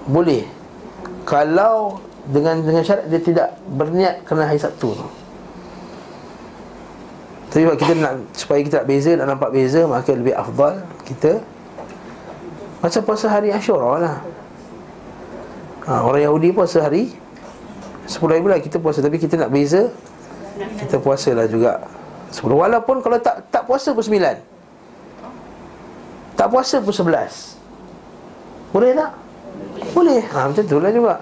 [0.09, 0.49] Boleh.
[1.23, 5.07] Kalau dengan dengan syarat dia tidak berniat kerana hari Sabtu tu
[7.53, 11.45] tapi kalau kita nak supaya kita nak beza nak nampak beza maka lebih afdal kita
[12.81, 14.17] macam puasa hari Ashura lah.
[15.87, 17.13] Ha, orang Yahudi puasa hari
[18.09, 19.93] 10 hari bulan kita puasa tapi kita nak beza
[20.81, 21.85] kita puasa lah juga
[22.33, 24.17] 10 walaupun kalau tak tak puasa pun 9
[26.41, 29.13] tak puasa pun 11 boleh tak?
[29.93, 30.25] boleh.
[30.33, 31.21] Ha, macam tu lah juga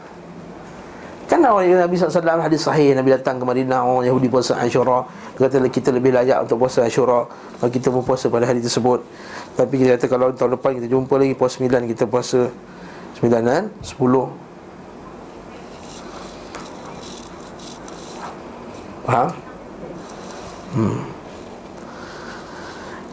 [1.30, 5.06] Kan orang Nabi SAW hadis sahih Nabi datang ke Madinah Orang Yahudi puasa Ashura.
[5.38, 7.30] Kata kita lebih layak untuk puasa Ashura.
[7.30, 8.98] Kalau kita pun puasa pada hari tersebut.
[9.54, 12.50] Tapi kita kata kalau tahun depan kita jumpa lagi Puasa 9 kita puasa
[13.20, 13.94] 9 dan 10
[19.04, 19.28] Faham?
[20.70, 20.98] Hmm.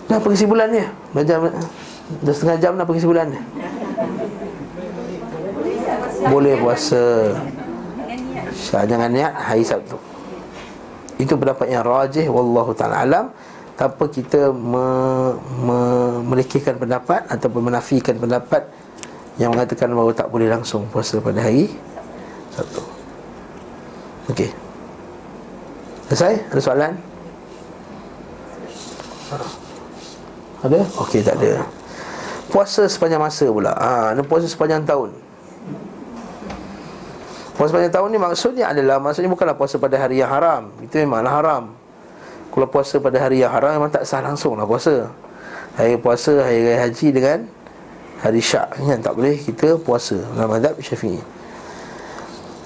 [0.08, 0.82] Dah pergi sebulan ni
[1.25, 3.39] Dah, setengah jam dah pergi sebulan ni
[6.32, 7.34] Boleh puasa
[8.58, 9.96] Jangan niat hari Sabtu
[11.22, 13.26] Itu pendapat yang rajih Wallahu ta'ala alam
[13.78, 14.86] Tanpa kita me,
[15.62, 15.80] me,
[16.26, 18.65] melekehkan pendapat Ataupun menafikan pendapat
[19.38, 21.70] Yang mengatakan bahawa tak boleh langsung puasa pada hari
[22.52, 22.82] Sabtu
[24.34, 24.50] Okey
[26.10, 26.34] Selesai?
[26.52, 26.93] Ada soalan?
[30.63, 30.80] Ada?
[31.06, 31.62] Okey, tak ada
[32.48, 35.27] Puasa sepanjang masa pula ha, Puasa sepanjang tahun
[37.58, 40.70] Puasa sepanjang tahun ni maksudnya adalah Maksudnya bukanlah puasa pada hari yang haram.
[40.78, 41.63] Itu memanglah haram.
[42.54, 45.10] Kalau puasa pada hari yang haram Memang tak sah langsung lah puasa.
[45.74, 47.39] Hari puasa, hari raya haji dengan
[48.22, 48.78] Hari syak.
[48.78, 49.02] Kan?
[49.02, 50.22] Tak boleh kita puasa.
[50.38, 51.17] Dalam adab syafi'i.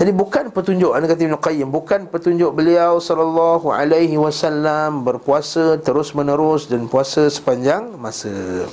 [0.01, 6.17] Jadi bukan petunjuk Anda kata Ibn Qayyim Bukan petunjuk beliau Sallallahu alaihi wasallam Berpuasa terus
[6.17, 8.65] menerus Dan puasa sepanjang masa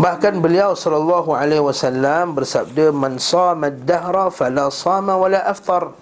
[0.00, 5.92] Bahkan beliau sallallahu alaihi wasallam bersabda man sama ad-dahra fala sama wala aftar.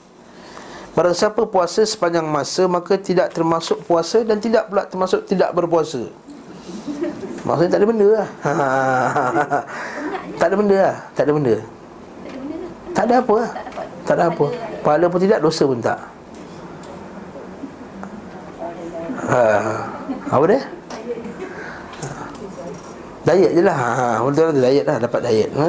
[0.94, 6.06] Barang siapa puasa sepanjang masa maka tidak termasuk puasa dan tidak pula termasuk tidak berpuasa.
[7.42, 8.28] Maksudnya tak ada benda lah.
[10.38, 11.56] tak ada benda lah, tak ada benda.
[12.98, 13.50] Tak ada apa lah
[14.02, 14.46] Tak ada apa
[14.82, 15.98] Pahala pun tidak, dosa pun tak
[19.28, 19.40] ha.
[20.34, 20.60] Apa dia?
[23.26, 24.08] Diet je lah ha.
[24.22, 25.68] Betul lah diet lah Dapat diet ha?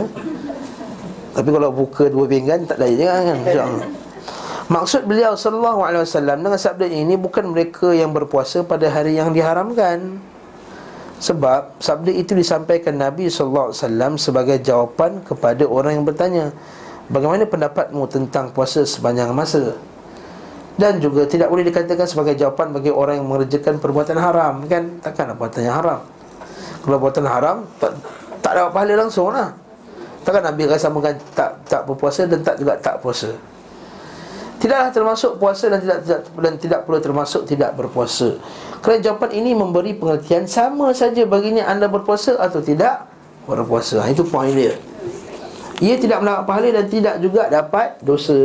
[1.33, 4.09] Tapi kalau buka dua pinggan Tak diet je kan InsyaAllah
[4.69, 9.33] Maksud beliau sallallahu alaihi wasallam dengan sabda ini bukan mereka yang berpuasa pada hari yang
[9.33, 10.21] diharamkan.
[11.17, 16.53] Sebab sabda itu disampaikan Nabi sallallahu alaihi wasallam sebagai jawapan kepada orang yang bertanya,
[17.09, 19.73] "Bagaimana pendapatmu tentang puasa sepanjang masa?"
[20.77, 25.01] Dan juga tidak boleh dikatakan sebagai jawapan bagi orang yang mengerjakan perbuatan haram, kan?
[25.01, 25.99] Takkan perbuatan yang haram.
[26.89, 27.93] Perbuatan haram tak
[28.41, 29.53] tak dapat pahala langsung lah.
[30.25, 33.29] Takkan Nabi akan samakan tak tak berpuasa dan tak juga tak puasa.
[34.59, 38.35] Tidaklah termasuk puasa dan tidak, tidak dan tidak perlu termasuk tidak berpuasa.
[38.83, 43.07] Kerana jawapan ini memberi pengertian sama saja baginya anda berpuasa atau tidak
[43.47, 44.03] berpuasa.
[44.03, 44.75] Ha, itu poin dia.
[45.79, 48.35] Ia tidak mendapat pahala dan tidak juga dapat dosa.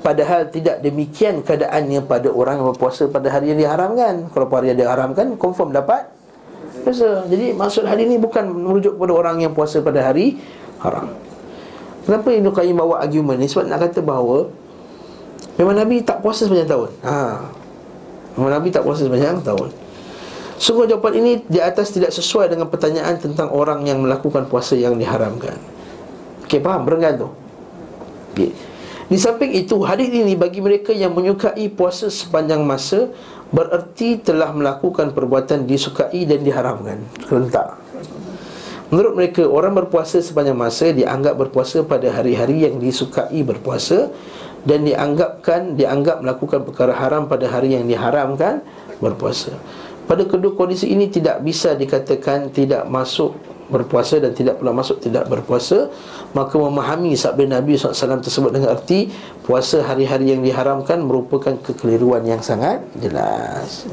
[0.00, 4.32] Padahal tidak demikian keadaannya pada orang yang berpuasa pada hari yang diharamkan.
[4.32, 6.08] Kalau pada hari yang diharamkan, confirm dapat
[6.84, 7.24] dosa.
[7.28, 10.40] Jadi maksud hari ini bukan merujuk kepada orang yang puasa pada hari
[10.80, 11.12] haram.
[12.04, 13.46] Kenapa Ibn Qayyim bawa argument ni?
[13.46, 14.48] Sebab nak kata bahawa
[15.60, 17.44] Memang Nabi tak puasa sepanjang tahun ha.
[18.36, 19.68] Memang Nabi tak puasa sepanjang tahun
[20.60, 24.96] Sungguh jawapan ini di atas tidak sesuai dengan pertanyaan tentang orang yang melakukan puasa yang
[24.96, 25.56] diharamkan
[26.48, 26.88] Okey, faham?
[26.88, 27.28] Berenggan tu?
[28.32, 28.52] Okey
[29.10, 33.12] Di samping itu, hadis ini bagi mereka yang menyukai puasa sepanjang masa
[33.50, 37.80] Bererti telah melakukan perbuatan disukai dan diharamkan Rentak
[38.90, 44.10] Menurut mereka, orang berpuasa sepanjang masa dianggap berpuasa pada hari-hari yang disukai berpuasa
[44.66, 48.66] dan dianggapkan dianggap melakukan perkara haram pada hari yang diharamkan
[48.98, 49.54] berpuasa.
[50.10, 53.38] Pada kedua kondisi ini tidak bisa dikatakan tidak masuk
[53.70, 55.88] berpuasa dan tidak pula masuk tidak berpuasa
[56.36, 59.08] maka memahami sabda Nabi SAW tersebut dengan arti
[59.46, 63.88] puasa hari-hari yang diharamkan merupakan kekeliruan yang sangat jelas.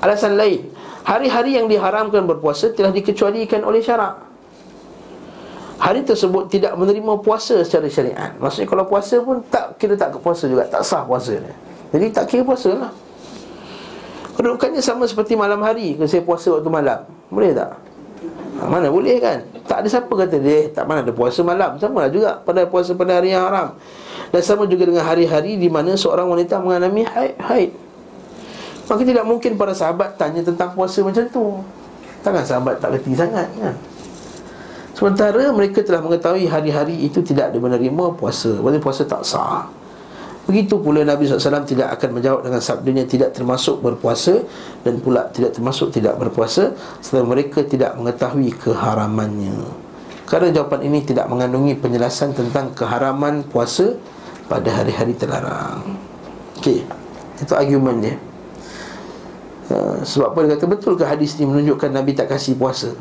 [0.00, 0.70] Alasan lain
[1.04, 4.30] hari-hari yang diharamkan berpuasa telah dikecualikan oleh syarak.
[5.80, 8.36] Hari tersebut tidak menerima puasa secara syariat.
[8.36, 11.56] Maksudnya kalau puasa pun tak kira tak puasa juga Tak sah puasa dia
[11.88, 12.92] Jadi tak kira puasa lah
[14.36, 17.00] Kedudukannya sama seperti malam hari Kalau saya puasa waktu malam.
[17.32, 17.89] Boleh tak?
[18.68, 19.40] Mana boleh kan?
[19.64, 22.92] Tak ada siapa kata dia Tak mana ada puasa malam Sama lah juga pada puasa
[22.92, 23.72] pada hari yang haram
[24.28, 27.70] Dan sama juga dengan hari-hari Di mana seorang wanita mengalami haid, haid.
[28.90, 31.44] Maka tidak mungkin para sahabat Tanya tentang puasa macam tu
[32.20, 33.74] Takkan sahabat tak kerti sangat kan?
[34.92, 39.79] Sementara mereka telah mengetahui hari-hari itu tidak menerima puasa Maksudnya puasa tak sah
[40.48, 44.40] Begitu pula Nabi SAW tidak akan menjawab dengan sabdanya tidak termasuk berpuasa
[44.82, 46.74] Dan pula tidak termasuk tidak berpuasa
[47.04, 49.56] Setelah mereka tidak mengetahui keharamannya.
[50.26, 53.94] Kerana jawapan ini tidak mengandungi penjelasan tentang keharaman puasa
[54.48, 55.86] Pada hari-hari terlarang.
[56.60, 56.84] Okey,
[57.40, 58.14] itu argument dia.
[59.70, 62.92] Uh, Sebab apa dia kata betul ke hadis ini menunjukkan Nabi tak kasih puasa?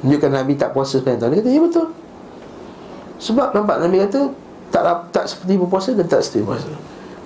[0.00, 1.30] Menunjukkan Nabi tak puasa sepanjang tahun.
[1.30, 1.86] Dia kata, ya betul.
[3.22, 4.20] Sebab nampak Nabi kata
[4.74, 6.72] Tak tak seperti berpuasa dan tak seperti puasa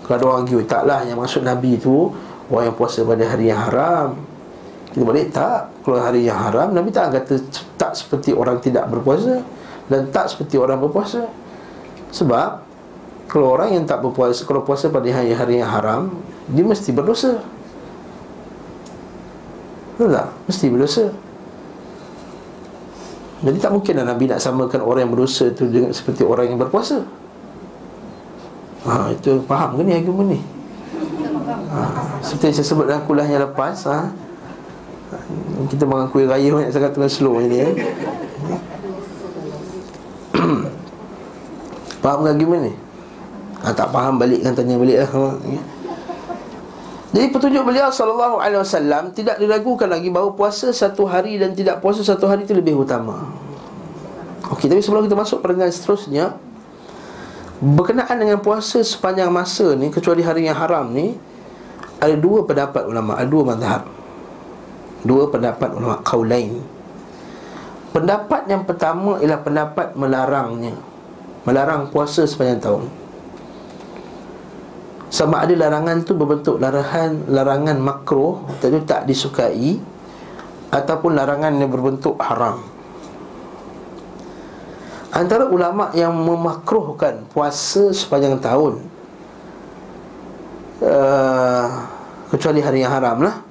[0.04, 2.12] Kalau ada orang argue Taklah yang maksud Nabi itu
[2.52, 4.16] Orang yang puasa pada hari yang haram.
[4.88, 5.68] Kita balik tak.
[5.84, 7.40] Kalau hari yang haram Nabi tak kata
[7.80, 9.40] Tak seperti orang tidak berpuasa
[9.88, 11.24] Dan tak seperti orang berpuasa.
[12.12, 12.60] Sebab
[13.32, 16.20] Kalau orang yang tak berpuasa Kalau puasa pada hari-hari yang haram
[16.52, 17.40] Dia mesti berdosa.
[19.96, 20.28] Betul tak?
[20.46, 21.04] Mesti berdosa.
[23.38, 27.02] Jadi tak mungkinlah Nabi nak samakan orang yang berdosa itu dengan seperti orang yang berpuasa.
[29.28, 30.40] Ha, itu faham ke ni argument ni?
[31.68, 31.80] Ha,
[32.24, 34.08] seperti saya sebut dalam kuliah yang lepas ha,
[35.68, 37.76] Kita kuih raya banyak sangat tengah slow ni eh.
[42.00, 42.74] Faham ke argument ni?
[43.60, 45.36] Ha, tak faham balik kan tanya balik lah
[47.12, 51.84] Jadi petunjuk beliau sallallahu alaihi wasallam tidak diragukan lagi bahawa puasa satu hari dan tidak
[51.84, 53.28] puasa satu hari itu lebih utama.
[54.48, 56.36] Okey, tapi sebelum kita masuk perenggan seterusnya,
[57.58, 61.18] berkenaan dengan puasa sepanjang masa ni kecuali hari yang haram ni
[61.98, 63.82] ada dua pendapat ulama, ada dua mazhab.
[65.02, 66.62] Dua pendapat ulama qaulain.
[67.90, 70.74] Pendapat yang pertama ialah pendapat melarangnya.
[71.42, 72.84] Melarang puasa sepanjang tahun.
[75.08, 79.80] Sama ada larangan tu berbentuk larangan larangan makruh, tentu tak disukai
[80.68, 82.60] ataupun larangan yang berbentuk haram.
[85.08, 88.76] Antara ulama yang memakruhkan puasa sepanjang tahun
[90.84, 91.66] uh,
[92.28, 93.48] Kecuali hari yang haram lah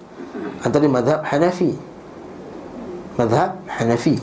[0.61, 1.77] Antara madhab Hanafi.
[3.17, 4.17] Madhab Hanafi.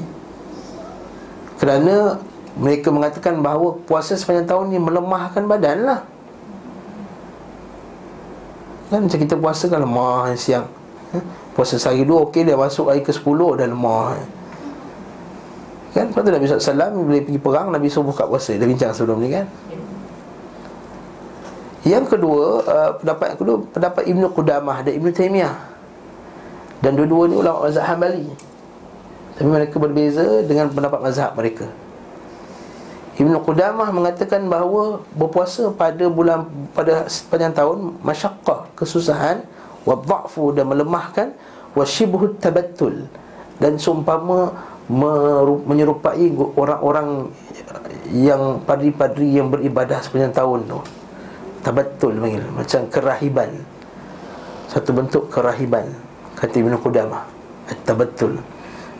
[1.58, 2.18] Kerana
[2.54, 6.00] Mereka mengatakan bahawa puasa sepanjang tahun ni melemahkan badan lah.
[8.94, 10.70] Kan macam kita puasa kan lemah siang.
[11.10, 11.18] Ha?
[11.58, 14.22] Puasa sehari dua okey dia masuk hari ke sepuluh dah lemah
[15.94, 16.10] Kan?
[16.10, 18.58] Lepas tu Nabi SAW bila pergi perang Nabi suruh buka puasa.
[18.58, 19.46] Dia bincang sebelum ni kan?
[21.84, 25.54] Yang kedua uh, Pendapat yang kedua Pendapat Ibn Qudamah dan Ibn Taymiyah
[26.80, 28.28] Dan dua-dua ni ulama mazhab Hanbali.
[29.34, 31.66] Tapi mereka berbeza dengan pendapat mazhab mereka.
[33.14, 39.42] Ibn Qudamah mengatakan bahawa berpuasa pada bulan pada sepanjang tahun masyaqqah kesusahan
[39.86, 41.28] wa dha'fu dan melemahkan
[41.74, 43.06] wa shibhu tabattul.
[43.58, 44.50] Dan seumpama
[45.64, 47.32] menyerupai orang-orang
[48.12, 50.68] yang padri-padri yang beribadah sepanjang tahun.
[50.68, 50.80] Tu
[51.64, 53.50] tabattul panggil macam kerahiban.
[54.68, 55.88] Satu bentuk kerahiban
[56.36, 57.24] kata Ibn Qudamah.
[57.88, 58.36] Tabattul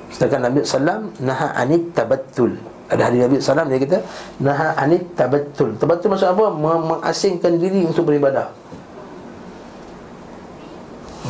[0.08, 3.98] sedangkan Nabi sallam naha anit tabattul ada hadis Nabi SAW dia kata
[4.44, 6.52] Naha anit tabattul Tabattul maksud apa?
[6.52, 8.52] Mengasingkan diri untuk beribadah.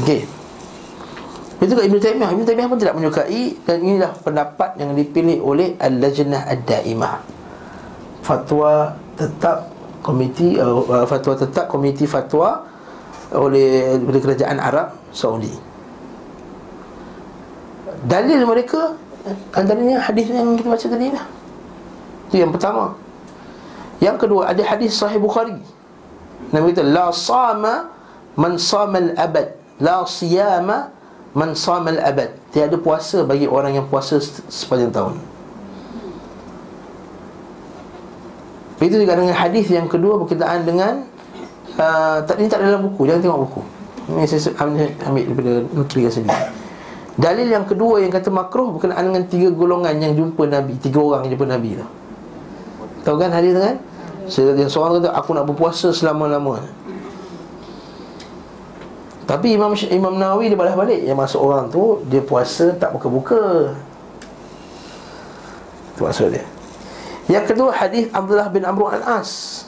[0.02, 0.26] Okey
[1.62, 2.30] Itu kat Ibn Taymiyah.
[2.34, 7.14] Ibn Taymiyah pun tidak menyukai Dan inilah pendapat yang dipilih oleh Al-Lajnah Ad-Daimah.
[8.24, 9.70] Fatwa tetap
[10.04, 12.64] Komiti uh, Fatwa tetap Komiti Fatwa
[13.34, 15.52] Oleh Kerajaan Arab Saudi.
[18.04, 19.04] Dalil mereka
[19.56, 21.24] Antaranya hadis yang kita baca tadi lah.
[22.28, 22.92] Itu yang pertama.
[24.04, 25.56] Yang kedua ada hadis sahih Bukhari.
[26.52, 27.88] Nabi kata La sama
[28.36, 30.92] man sama al-abad La siyama
[31.35, 35.18] man sama al-abad Tiada puasa bagi orang yang puasa sepanjang tahun.
[38.79, 41.03] Itu juga dengan hadis yang kedua berkaitan dengan
[41.75, 43.61] uh, tak, Ini tak dalam buku, jangan tengok buku.
[44.14, 46.31] Ini saya ambil, ambil daripada nutri sini.
[47.14, 50.75] Dalil yang kedua yang kata makruh berkenaan dengan tiga golongan yang jumpa Nabi.
[50.83, 51.87] Tiga orang yang jumpa Nabi tu.
[53.07, 53.77] Tahu kan hadis tu kan?
[54.70, 56.70] Seorang kata aku nak berpuasa selama-lamanya.
[59.24, 63.72] Tapi Imam Imam Nawawi dia balas balik yang masuk orang tu dia puasa tak buka-buka.
[65.96, 66.44] Itu maksud dia.
[67.32, 69.64] Yang kedua hadis Abdullah bin Amr al-As.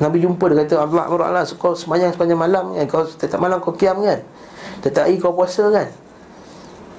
[0.00, 3.36] Nabi jumpa dia kata Abdullah bin Amr al-As kau semayang sepanjang malam kan kau tetap
[3.36, 4.24] malam kau kiam kan?
[4.80, 5.88] Tetap hari kau puasa kan?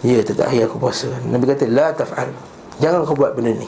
[0.06, 1.10] Ya tetap hari aku puasa.
[1.26, 2.30] Nabi kata la taf'al.
[2.78, 3.66] Jangan kau buat benda ni.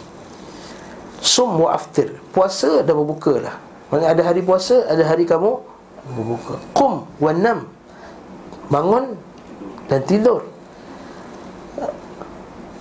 [1.18, 3.58] Sum wa aftir Puasa dan berbuka lah
[3.90, 5.60] Maksudnya ada hari puasa, ada hari kamu
[6.14, 7.66] berbuka Qum wa nam
[8.68, 9.16] Bangun
[9.88, 10.44] dan tidur.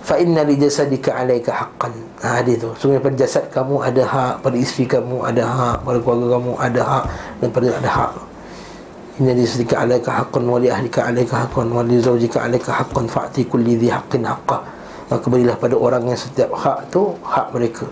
[0.07, 1.91] Fa inna li jasadika alaika haqqan.
[2.23, 2.71] Ha, Hadis tu.
[2.79, 6.81] Sungguh pada jasad kamu ada hak Pada isteri kamu ada hak Pada keluarga kamu ada
[6.81, 7.05] hak
[7.43, 8.11] Dan pada ada hak.
[9.19, 13.05] Inna li jasadika alaika haqqan Wa li ahlika alaika haqqan Wa li zawjika alaika haqqan
[13.11, 14.63] Fa'ti kulli dhi haqqin haqqa.
[15.11, 17.83] Maka berilah pada orang yang setiap hak tu Hak mereka.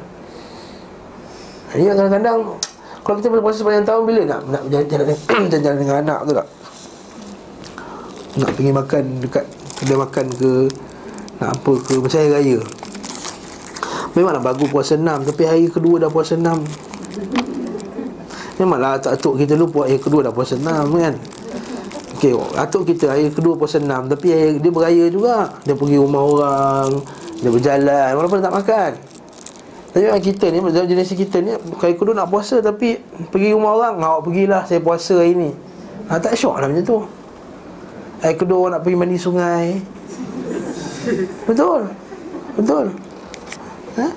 [1.75, 2.39] Jadi kadang-kadang
[3.03, 5.05] Kalau kita berpuasa sepanjang tahun Bila nak nak jalan,
[5.51, 6.47] jalan dengan anak tu tak
[8.35, 9.45] Nak pergi makan dekat
[9.79, 10.67] Kedai makan ke
[11.39, 12.59] Nak apa ke Macam hari raya.
[14.11, 16.59] Memanglah bagus puasa enam Tapi hari kedua dah puasa enam.
[18.59, 21.15] Memanglah atuk kita lupa Hari kedua dah puasa enam kan?
[22.15, 25.55] Okey, atuk kita hari kedua puasa enam Tapi hari, dia beraya juga.
[25.63, 26.87] Dia pergi rumah orang
[27.39, 28.91] Dia berjalan Walaupun tak makan.
[29.95, 32.99] Tapi orang kita ni Dalam jenis kita ni Kali kedua nak puasa Tapi
[33.31, 35.51] Pergi rumah orang Awak pergilah Saya puasa hari ni.
[36.11, 36.99] Ha, Tak syok lah macam tu
[38.25, 39.77] Hari kedua nak pergi mandi sungai
[41.45, 41.85] Betul
[42.57, 42.85] Betul
[44.01, 44.07] ha?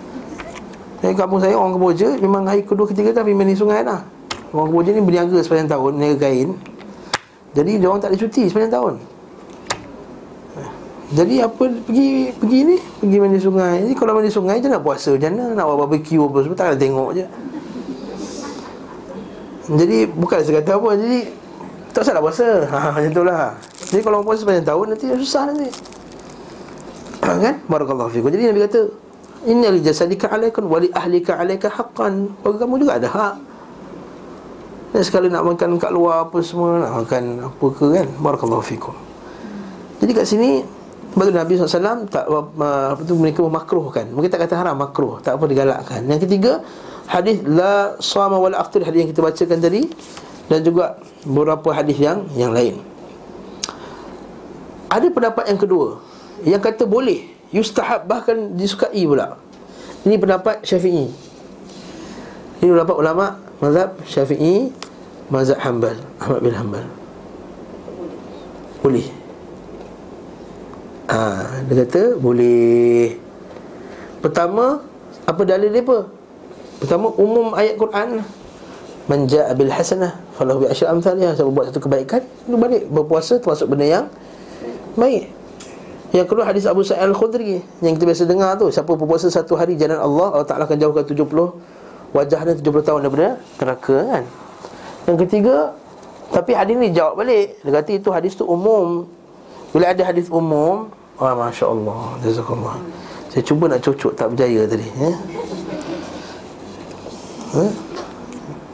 [1.04, 4.00] Dari kampung saya Orang Keboja Memang hari kedua ketiga kan Pergi mandi sungai lah
[4.56, 6.56] Orang Keboja ni berniaga sepanjang tahun Berniaga kain
[7.52, 8.94] Jadi dia orang tak ada cuti sepanjang tahun
[11.08, 13.80] jadi apa pergi pergi ni pergi mandi sungai.
[13.80, 15.56] Jadi kalau mandi sungai je nak puasa mana?
[15.56, 17.24] Nak buat barbecue apa semua tak tengok je.
[19.72, 21.18] Jadi bukan saya kata apa jadi
[21.96, 22.48] tak nak puasa.
[22.76, 23.56] Ha macam itulah.
[23.88, 25.68] Jadi kalau puasa sepanjang tahun nanti susah nanti.
[27.24, 27.54] kan?
[27.64, 28.28] Barakallahu fikum.
[28.28, 28.80] Jadi Nabi kata
[29.46, 32.28] Inna li jasadika alaikum wa li ahlika alaika haqqan.
[32.42, 33.34] Bagi kamu juga ada hak.
[34.92, 38.06] Dan sekali nak makan kat luar apa semua nak makan apa ke kan?
[38.20, 38.96] Barakallahu fikum.
[39.98, 40.50] Jadi kat sini
[41.16, 44.12] Baru Nabi SAW tak apa tu mereka memakruhkan.
[44.12, 46.04] Mungkin tak kata haram makruh, tak apa digalakkan.
[46.04, 46.60] Yang ketiga,
[47.08, 49.88] hadis la sama wal aftir hadis yang kita bacakan tadi
[50.46, 52.76] dan juga beberapa hadis yang yang lain.
[54.88, 55.88] Ada pendapat yang kedua
[56.46, 59.36] yang kata boleh yustahab bahkan disukai pula.
[60.06, 61.10] Ini pendapat Syafi'i.
[62.62, 64.70] Ini pendapat ulama mazhab Syafi'i,
[65.28, 66.86] mazhab Hanbal, Ahmad bin Hanbal.
[68.78, 69.10] Boleh
[71.10, 73.18] ha, Dia kata boleh
[74.22, 74.78] Pertama
[75.26, 76.06] Apa dalil dia apa?
[76.78, 78.22] Pertama umum ayat Quran
[79.10, 81.32] Man ja'a bil hasanah falahu bi asyri amsalha.
[81.32, 84.04] Siapa buat satu kebaikan, dia balik berpuasa termasuk benda yang
[84.96, 85.28] baik.
[86.08, 89.76] Yang kedua hadis Abu Sa'id Al-Khudri yang kita biasa dengar tu, siapa berpuasa satu hari
[89.76, 93.28] jalan Allah, Allah Taala akan jauhkan 70 wajahnya 70 tahun daripada
[93.60, 94.24] neraka kan.
[95.04, 95.56] Yang ketiga,
[96.32, 97.60] tapi hadis ni jawab balik.
[97.60, 99.04] Dia kata itu hadis tu umum.
[99.72, 100.88] Bila ada hadis umum,
[101.20, 102.76] oh masya-Allah, jazakallah.
[103.28, 105.12] Saya cuba nak cocok tak berjaya tadi, ya.
[107.56, 107.72] Eh?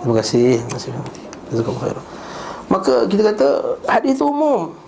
[0.02, 0.62] Terima kasih.
[0.62, 0.90] Terima kasih.
[2.70, 3.48] Maka kita kata
[3.90, 4.84] hadis itu umum.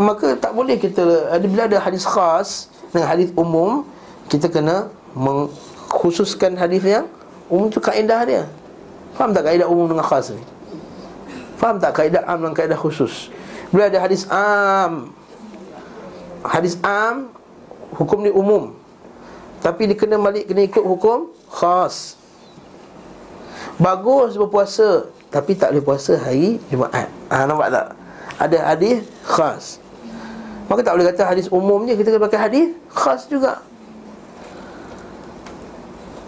[0.00, 3.84] Maka tak boleh kita ada bila ada hadis khas dengan hadis umum,
[4.32, 7.04] kita kena mengkhususkan hadis yang
[7.52, 8.42] umum itu kaedah dia.
[9.12, 10.40] Faham tak kaedah umum dengan khas ni?
[11.60, 13.28] Faham tak kaedah am dan kaedah khusus?
[13.72, 15.16] Bila ada hadis am
[16.44, 17.32] Hadis am
[17.96, 18.76] Hukum ni umum
[19.64, 22.20] Tapi dia kena balik Kena ikut hukum khas
[23.80, 27.86] Bagus berpuasa Tapi tak boleh puasa hari Jumaat ha, Nampak tak?
[28.36, 29.80] Ada hadis khas
[30.70, 33.60] Maka tak boleh kata hadis umum je Kita kena pakai hadis khas juga.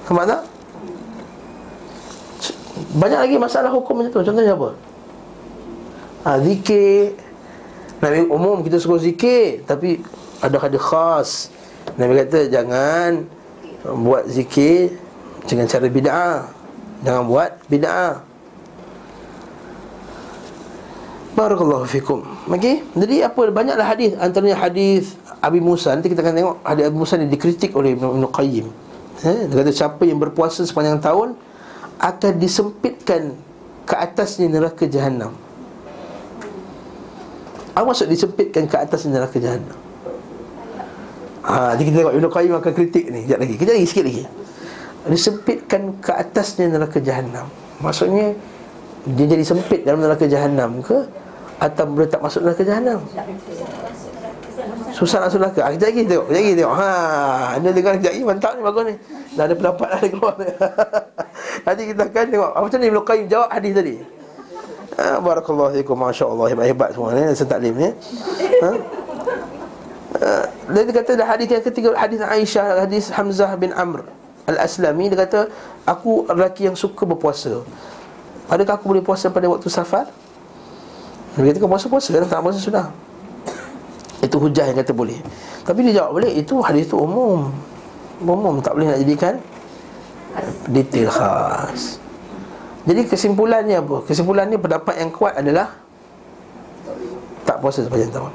[0.04, 0.42] Tak?
[2.94, 4.20] Banyak lagi masalah hukum macam tu.
[4.20, 4.70] Contohnya apa?
[6.24, 7.16] Ha, zikir.
[8.02, 10.02] Nabi umum kita suruh zikir Tapi
[10.42, 11.30] ada hadis khas.
[11.96, 13.28] Nabi kata jangan
[13.84, 14.96] Buat zikir
[15.44, 16.48] Dengan cara bid'ah.
[17.04, 18.33] Jangan buat bid'ah
[21.34, 22.22] Barakallahu fikum.
[22.46, 22.86] Okey?
[22.94, 24.14] Jadi apa Banyaklah hadis.
[24.22, 25.90] Antaranya hadis Abi Musa.
[25.90, 28.66] Nanti kita akan tengok Hadis Abi Musa ni dikritik oleh Ibn Qayyim.
[29.26, 29.38] Eh?
[29.50, 31.38] Dia kata siapa yang berpuasa sepanjang tahun
[32.02, 33.34] Akan disempitkan
[33.86, 35.34] Ke atasnya neraka jahannam.
[37.74, 39.74] Apa maksud disempitkan ke atas neraka jahannam?
[41.44, 43.26] Ha, jadi kita tengok Ibn Qayyim akan kritik ni.
[43.26, 44.24] Sekejap lagi, kejap lagi, sikit lagi.
[45.04, 47.44] Disempitkan ke atasnya neraka jahanam.
[47.84, 48.32] Maksudnya
[49.04, 51.04] dia jadi sempit dalam neraka jahanam ke
[51.58, 53.00] atau boleh tak masuk neraka jahanam?
[54.94, 55.60] Susah nak masuk neraka.
[55.66, 56.74] Ah, kejap lagi tengok, kejap lagi tengok.
[56.78, 56.88] Ha,
[57.58, 58.94] anda dengar kejap lagi mantap ni bagus ni.
[59.34, 60.34] Dah ada pendapat dah keluar.
[61.66, 63.96] Nanti kita akan tengok apa macam ni Ibn Qayyim jawab hadis tadi.
[64.94, 67.90] Ha, barakallahu fiikum masya-Allah hebat-hebat semua ni saya taklim ni.
[68.62, 68.70] Ha?
[70.14, 74.06] Uh, dia kata dah hadis yang ketiga hadis Aisyah hadis Hamzah bin Amr
[74.46, 75.50] Al-Aslami dia kata
[75.90, 77.66] Aku lelaki yang suka berpuasa
[78.46, 80.06] Adakah aku boleh puasa pada waktu safar?
[81.34, 82.22] Kata kau puasa-puasa kan?
[82.30, 82.86] Tak puasa sudah.
[84.22, 85.18] Itu hujah yang kata boleh.
[85.64, 87.50] Tapi dia jawab boleh Itu hadis itu umum.
[88.22, 89.34] Umum tak boleh nak jadikan
[90.70, 91.98] Detail khas.
[92.86, 94.06] Jadi kesimpulannya apa?
[94.06, 95.74] Kesimpulannya pendapat yang kuat adalah
[97.42, 98.32] Tak puasa sepanjang tahun.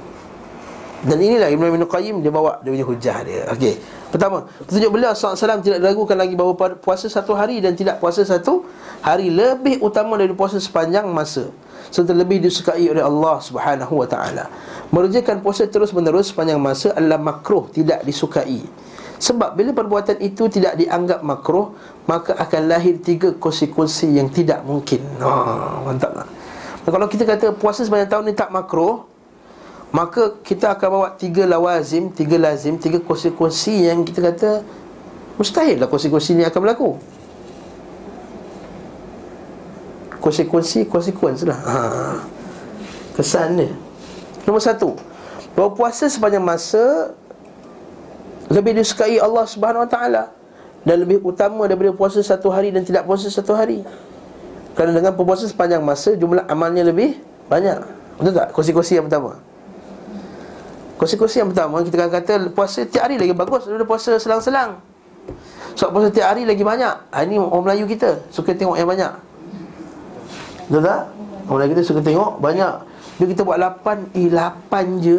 [1.00, 3.48] Dan inilah Ibn Ibn Qayyim Dia bawa dia punya hujah dia.
[3.56, 8.26] Okey Pertama, petunjuk beliau SAW tidak diragukan lagi bahawa puasa satu hari dan tidak puasa
[8.26, 8.66] satu
[9.06, 11.54] hari lebih utama dari puasa sepanjang masa
[11.90, 14.50] serta lebih disukai oleh Allah Subhanahu wa taala.
[14.90, 18.62] Merujukkan puasa terus-menerus sepanjang masa adalah makruh, tidak disukai.
[19.20, 21.76] Sebab bila perbuatan itu tidak dianggap makruh,
[22.08, 25.04] maka akan lahir tiga konsekuensi yang tidak mungkin.
[25.20, 26.28] Oh, mantap tak?
[26.90, 29.06] Kalau kita kata puasa sepanjang tahun ni tak makruh,
[29.90, 34.52] Maka kita akan bawa tiga lawazim Tiga lazim, tiga konsekuensi yang kita kata
[35.40, 37.00] Mustahil lah konsekuensi ini akan berlaku.
[40.20, 41.60] Konsekuensi, konsekuensi lah.
[41.64, 41.80] Ha.
[43.16, 43.72] Kesan dia.
[44.44, 45.00] Nombor satu
[45.56, 47.16] Bahawa puasa sepanjang masa
[48.52, 50.24] Lebih disukai Allah Subhanahu Wa Taala
[50.84, 53.82] Dan lebih utama daripada puasa satu hari dan tidak puasa satu hari.
[54.76, 57.16] Kerana dengan puasa sepanjang masa Jumlah amalnya lebih
[57.48, 57.80] banyak.
[58.20, 58.52] Betul tak?
[58.52, 59.49] Konsekuensi yang pertama
[61.00, 64.84] Konsekuensi yang pertama Kita akan kata puasa tiap hari lagi bagus Daripada puasa selang-selang.
[65.80, 66.92] Sebab puasa tiap hari lagi banyak.
[67.16, 69.08] Ha, Ini orang Melayu kita Suka tengok yang banyak.
[70.68, 71.02] Betul tak?
[71.48, 72.74] Orang Melayu kita suka tengok banyak.
[73.16, 75.18] Bila kita buat 8 Eh 8 je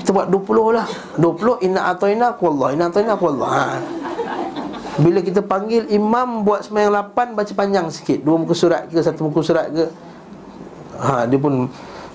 [0.00, 0.88] Kita buat 20 lah.
[1.20, 3.64] 20 Inna atoina kuallah Inna atoina kuallah ha.
[5.04, 8.24] Bila kita panggil imam Buat semayang 8 Baca panjang sikit.
[8.24, 9.84] Dua muka surat ke Satu muka surat ke.
[10.96, 11.68] Ha, dia pun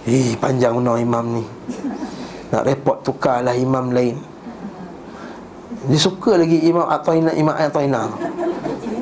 [0.10, 1.46] Eh panjang benar imam ni
[2.52, 4.16] nak repot tukarlah imam lain.
[5.88, 8.12] Dia suka lagi imam Atoina Imam Atoina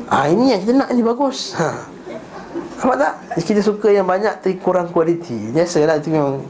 [0.05, 1.57] Ah ha, ini yang kita nak ni bagus.
[1.57, 1.71] Ha.
[2.77, 3.13] Nampak tak?
[3.41, 5.49] Kita suka yang banyak Tapi kurang kualiti.
[5.49, 6.45] Biasalah itu memang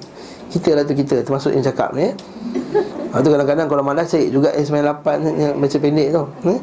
[0.51, 4.51] Kita lah tu kita Termasuk yang cakap ni Lepas tu kadang-kadang kalau malas cari juga
[4.51, 5.07] S98
[5.39, 6.59] yang macam pendek tu hmm?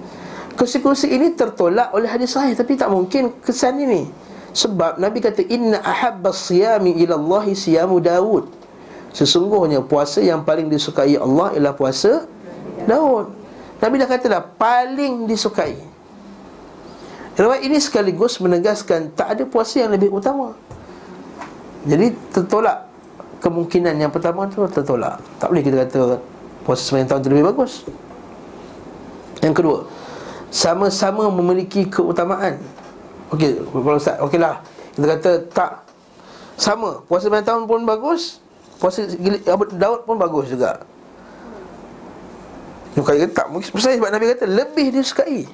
[0.53, 4.05] Konsekuensi ini tertolak oleh hadis sahih Tapi tak mungkin kesan ini.
[4.53, 8.62] Sebab Nabi kata Inna ahabba siyami ilallahi siyamu Dawud
[9.13, 12.25] Sesungguhnya puasa yang paling disukai Allah ialah puasa
[12.89, 13.29] Daud
[13.79, 15.93] Nabi dah kata dah paling disukai
[17.33, 20.53] Riwayat ini sekaligus menegaskan tak ada puasa yang lebih utama.
[21.89, 22.85] Jadi tertolak
[23.41, 25.17] kemungkinan yang pertama tu tertolak.
[25.41, 26.21] Tak boleh kita kata
[26.61, 27.73] puasa sepanjang tahun tu lebih bagus.
[29.41, 29.79] Yang kedua,
[30.53, 32.61] sama-sama memiliki keutamaan.
[33.33, 34.61] Okey, kalau Ustaz, okeylah.
[34.93, 35.71] Kita kata tak
[36.61, 38.42] sama, puasa sepanjang tahun pun bagus,
[38.83, 39.07] puasa
[39.79, 40.83] Daud pun bagus juga.
[42.99, 45.47] Bukan kata tak mungkin saya sebab Nabi kata lebih disukai.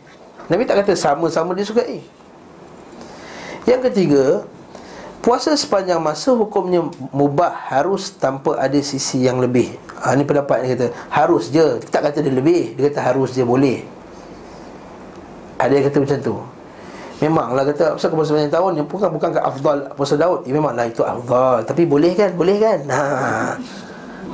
[0.48, 2.00] Nabi tak kata sama-sama disukai.
[3.68, 4.48] Yang ketiga,
[5.20, 9.76] puasa sepanjang masa hukumnya mubah harus tanpa ada sisi yang lebih.
[10.00, 11.84] Ha, ini pendapat dia kata harus je.
[11.84, 13.84] Kita tak kata dia lebih, dia kata harus je boleh.
[15.60, 16.36] Ada yang kata macam tu.
[17.18, 18.72] Memanglah kata Pasal puasa sepanjang tahun?
[18.78, 20.46] Yang bukan bukan ke afdal Puasa Daud.
[20.46, 21.66] Ya, Memanglah itu afdal.
[21.66, 22.30] Tapi boleh kan?
[22.38, 22.78] Boleh kan?
[22.86, 23.02] Ha.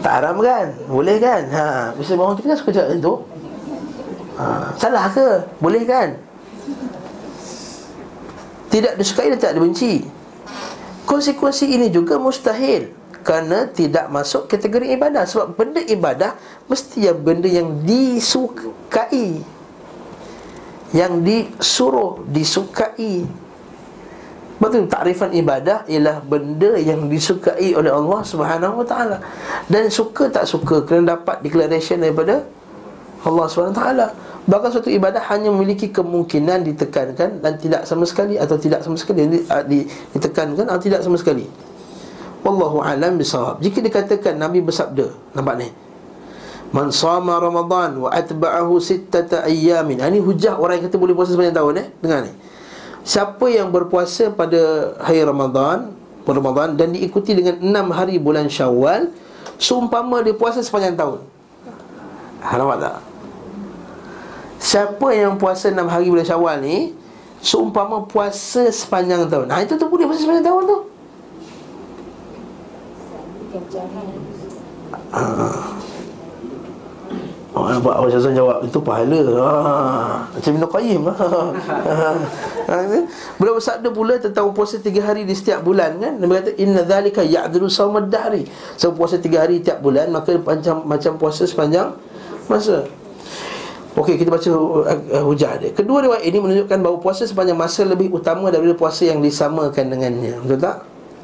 [0.05, 0.67] Tak haram kan?
[0.85, 1.43] Boleh kan?
[1.49, 1.67] Ha.
[1.97, 2.57] Bisa bangun tu kan?
[2.61, 3.15] Suka cakap itu
[4.37, 4.69] ha.
[4.77, 5.29] Salah ke?
[5.65, 6.09] Boleh kan?
[8.69, 10.05] Tidak disukai dan tidak dibenci.
[11.05, 12.89] Konsekuensi ini juga mustahil
[13.21, 15.25] Kerana tidak masuk kategori ibadah.
[15.25, 16.37] Sebab benda ibadah
[16.69, 19.54] Mesti yang benda yang disukai
[20.95, 23.27] yang disuruh disukai
[24.55, 29.19] Betul takrifan ibadah ialah benda yang disukai oleh Allah Subhanahu wa taala.
[29.67, 32.47] Dan suka tak suka kena dapat declaration daripada
[33.27, 34.07] Allah Subhanahu wa taala.
[34.45, 39.27] Bahkan suatu ibadah hanya memiliki kemungkinan ditekankan dan tidak sama sekali atau tidak sama sekali
[40.15, 41.49] ditekankan atau tidak sama sekali.
[42.45, 43.59] Wallahu alam bisawab.
[43.59, 45.69] Jika dikatakan Nabi bersabda, nampak ni?
[46.75, 50.03] Man sama Ramadan wa atba'ahu sittata ayyamin.
[50.03, 51.87] Ini hujah orang yang kata boleh puasa sepanjang tahun eh.
[52.03, 52.35] Dengar ni.
[53.07, 55.95] Siapa yang berpuasa pada hari Ramadan,
[56.27, 59.15] Ramadan dan diikuti dengan enam hari bulan Syawal,
[59.55, 61.23] seumpama dia puasa sepanjang tahun.
[62.43, 62.97] Ha, nampak tak?
[64.59, 66.91] Siapa yang puasa enam hari bulan Syawal ni,
[67.39, 69.47] seumpama puasa sepanjang tahun.
[69.47, 70.79] Ha, itu tu boleh puasa sepanjang tahun tu.
[75.15, 75.74] Ha.
[77.71, 79.51] Nampak Abang Syazwan jawab Itu pahala ha.
[80.33, 81.13] Macam Ibn Qayyim ha.
[82.69, 82.77] ha.
[83.37, 87.23] Beliau bersabda pula Tentang puasa tiga hari di setiap bulan kan Nabi kata Inna dhalika
[87.25, 88.45] ya'adlu sawmad dahri
[88.77, 91.95] So puasa tiga hari tiap bulan Maka macam, macam puasa sepanjang
[92.51, 92.85] Masa
[93.95, 98.11] Okey kita baca uh, hujah dia Kedua riwayat ini menunjukkan bahawa puasa sepanjang masa Lebih
[98.11, 100.77] utama daripada puasa yang disamakan dengannya Betul tak?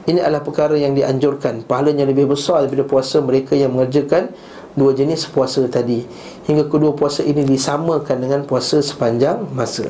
[0.06, 4.30] Ini adalah perkara yang dianjurkan Pahalanya lebih besar daripada puasa mereka yang mengerjakan
[4.80, 6.08] dua jenis puasa tadi.
[6.48, 9.84] Hingga kedua puasa ini disamakan dengan puasa sepanjang masa.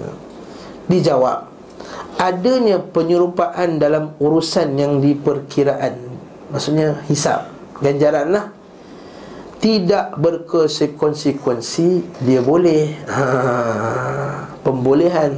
[0.90, 1.46] Dijawab
[2.18, 5.94] adanya penyerupaan dalam urusan yang diperkiraan.
[6.50, 7.46] Maksudnya hisap
[7.78, 8.50] ganjaran lah
[9.60, 11.88] tidak berkonsekuensi
[12.24, 12.96] dia boleh.
[13.06, 13.24] Ha,
[14.64, 15.36] pembolehan.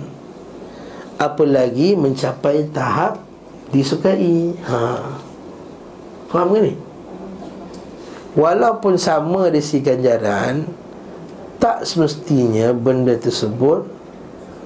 [1.18, 3.18] Apalagi mencapai tahap
[3.74, 4.54] disukai.
[4.66, 4.78] Ha.
[6.30, 6.72] faham ke ni?
[8.32, 10.64] Walaupun sama di si ganjaran
[11.60, 13.84] Tak semestinya benda tersebut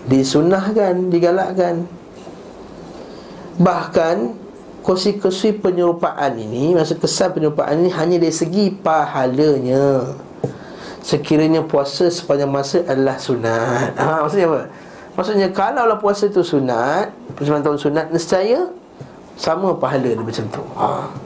[0.06, 1.82] Disunahkan, digalakkan.
[3.58, 4.46] Bahkan
[4.86, 10.14] Kosi-kosi penyerupaan ini Masa kesan penyerupaan ini Hanya dari segi pahalanya.
[11.02, 13.98] Sekiranya puasa sepanjang masa adalah sunat.
[13.98, 14.60] Ha, Maksudnya apa?
[15.18, 18.70] Maksudnya kalau lah puasa itu sunat Persembilan tahun sunat Nescaya
[19.34, 20.62] Sama pahala dia macam tu.
[20.78, 21.25] Haa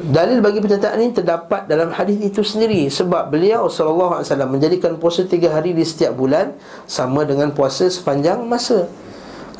[0.00, 4.96] Dalil bagi pernyataan ini terdapat dalam hadis itu sendiri sebab beliau sallallahu alaihi wasallam menjadikan
[4.96, 6.56] puasa tiga hari di setiap bulan
[6.88, 8.88] sama dengan puasa sepanjang masa.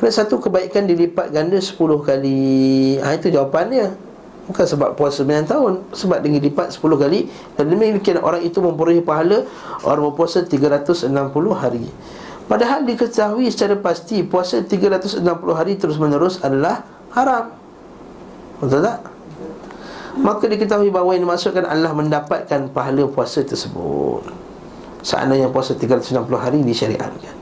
[0.01, 2.97] Kerana satu kebaikan dilipat ganda sepuluh kali.
[2.97, 3.87] Ha, itu jawapan dia.
[4.49, 9.05] Bukan sebab puasa 9 tahun Sebab dengan lipat 10 kali Dan demikian orang itu memperoleh
[9.05, 9.45] pahala
[9.85, 11.13] Orang berpuasa 360
[11.53, 11.85] hari
[12.49, 15.21] Padahal diketahui secara pasti Puasa 360
[15.53, 16.81] hari terus menerus adalah
[17.13, 17.53] haram
[18.57, 19.20] Betul tak?
[20.19, 24.27] Maka diketahui bahawa yang dimaksudkan adalah mendapatkan pahala puasa tersebut.
[25.01, 27.41] Seandainya puasa 360 hari disyariatkan.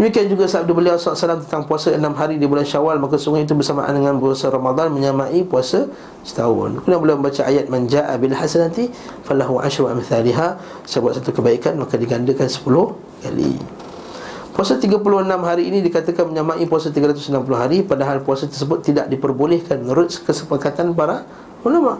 [0.00, 3.54] Demikian juga sabda beliau SAW tentang puasa 6 hari di bulan syawal Maka sungguh itu
[3.54, 5.86] bersamaan dengan puasa Ramadan Menyamai puasa
[6.26, 6.82] setahun.
[6.82, 8.90] Kemudian beliau membaca ayat Manja'a bil hasanati
[9.22, 10.58] Falahu ashru amthaliha.
[10.88, 12.66] Sebuah satu kebaikan maka digandakan 10
[13.22, 13.54] kali.
[14.52, 15.06] Puasa 36
[15.44, 21.24] hari ini dikatakan menyamai puasa 360 hari Padahal puasa tersebut tidak diperbolehkan Menurut kesepakatan para
[21.62, 21.98] ulama.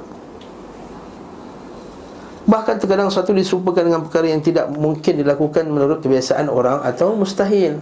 [2.42, 7.78] Bahkan terkadang suatu diserupakan dengan perkara yang tidak mungkin dilakukan menurut kebiasaan orang atau mustahil.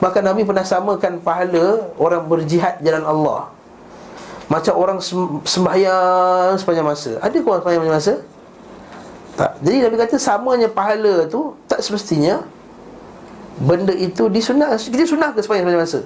[0.00, 3.52] Bahkan Nabi pernah samakan pahala orang berjihad jalan Allah.
[4.48, 4.98] Macam orang
[5.44, 7.10] sembahyang sepanjang masa.
[7.20, 8.14] Ada orang sembahyang sepanjang masa?
[9.36, 9.50] Tak.
[9.60, 12.42] Jadi Nabi kata samanya pahala tu tak semestinya
[13.60, 14.72] Benda itu disunah.
[14.80, 16.00] Kita sunah ke sepanjang masa?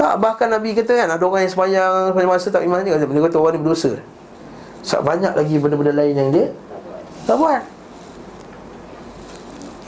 [0.00, 3.04] Tak, bahkan Nabi kata kan Ada orang yang sepanjang sepanjang masa tak iman juga.
[3.04, 3.92] Dia kata orang ni berdosa.
[4.80, 6.46] Sebab banyak lagi benda-benda lain yang dia
[7.28, 7.60] Tak buat.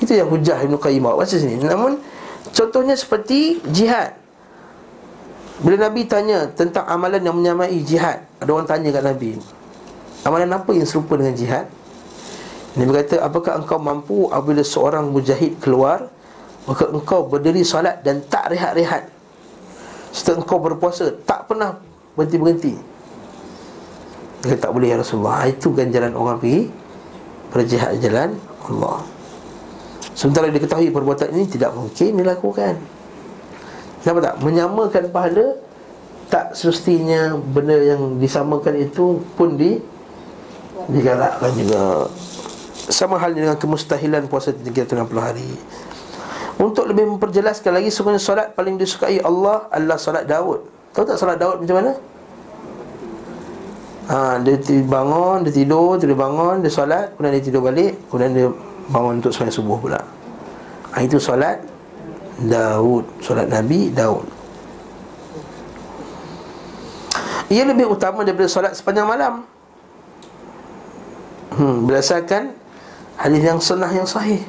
[0.04, 1.56] Itu yang hujah Ibn Qayyim Baca sini.
[1.64, 1.96] Namun
[2.52, 4.12] Contohnya seperti jihad.
[5.64, 9.40] Bila Nabi tanya tentang amalan yang menyamai jihad Ada orang tanya kat Nabi
[10.28, 11.70] Amalan apa yang serupa dengan jihad?
[12.76, 16.12] Nabi kata, apakah engkau mampu apabila seorang mujahid keluar
[16.68, 19.21] Maka engkau berdiri salat dan tak rehat-rehat
[20.12, 21.80] Serta engkau berpuasa Tak pernah
[22.14, 22.76] berhenti-berhenti.
[24.44, 25.48] Dia tak boleh ya Rasulullah.
[25.48, 26.68] Itu ganjaran orang pergi
[27.52, 28.36] Berjihad jalan
[28.68, 29.00] Allah.
[30.12, 32.74] Sementara dia ketahui perbuatan ini Tidak mungkin dilakukan.
[34.04, 34.34] Kenapa tak?
[34.44, 35.46] Menyamakan pahala
[36.28, 39.80] Tak semestinya benda yang disamakan itu pun di
[40.90, 42.10] Digalakkan juga.
[42.90, 45.46] Sama halnya dengan kemustahilan puasa 360 hari
[46.61, 50.61] untuk lebih memperjelaskan lagi Sebenarnya solat paling disukai Allah adalah solat Daud.
[50.92, 51.92] Tahu tak solat Daud macam mana?
[54.03, 58.48] Ha, dia bangun, dia tidur, dia bangun, dia solat Kemudian dia tidur balik Kemudian dia
[58.92, 60.00] bangun untuk solat subuh pula.
[60.92, 61.62] Ha, Itu solat
[62.42, 63.07] Daud.
[63.22, 64.26] Solat Nabi Daud.
[67.53, 69.44] Ia lebih utama daripada solat sepanjang malam.
[71.53, 72.57] Hmm, Berdasarkan
[73.20, 74.40] Hadis yang sunnah yang sahih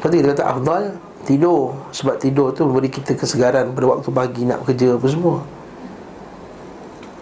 [0.00, 0.84] Lepas kita kata afdal
[1.28, 1.76] Tidur.
[1.92, 5.44] Sebab tidur tu memberi kita kesegaran Pada waktu pagi nak kerja apa semua.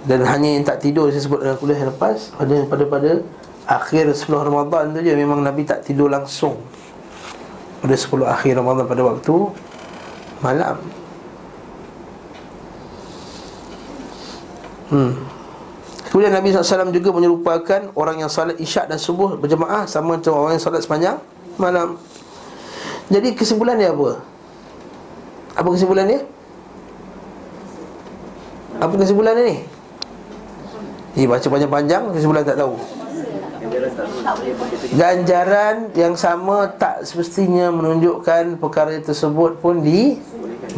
[0.07, 3.11] Dan hanya yang tak tidur Saya sebut dalam kuliah yang lepas Pada pada, pada
[3.67, 6.63] akhir 10 Ramadan tu je Memang Nabi tak tidur langsung.
[7.83, 9.37] Pada 10 akhir Ramadan pada waktu
[10.39, 10.77] Malam.
[14.95, 15.13] Hmm.
[16.15, 20.55] Kemudian Nabi SAW juga menyerupakan Orang yang salat isyak dan subuh berjemaah Sama macam orang
[20.55, 21.19] yang salat sepanjang
[21.59, 21.99] malam
[23.09, 24.21] jadi kesimpulan dia apa?
[25.57, 26.21] Apa kesimpulan dia?
[28.79, 29.57] Apa kesimpulan dia ni?
[31.19, 32.77] Ni baca panjang-panjang kesimpulan tak tahu.
[34.95, 40.21] Ganjaran yang sama tak semestinya menunjukkan perkara tersebut pun di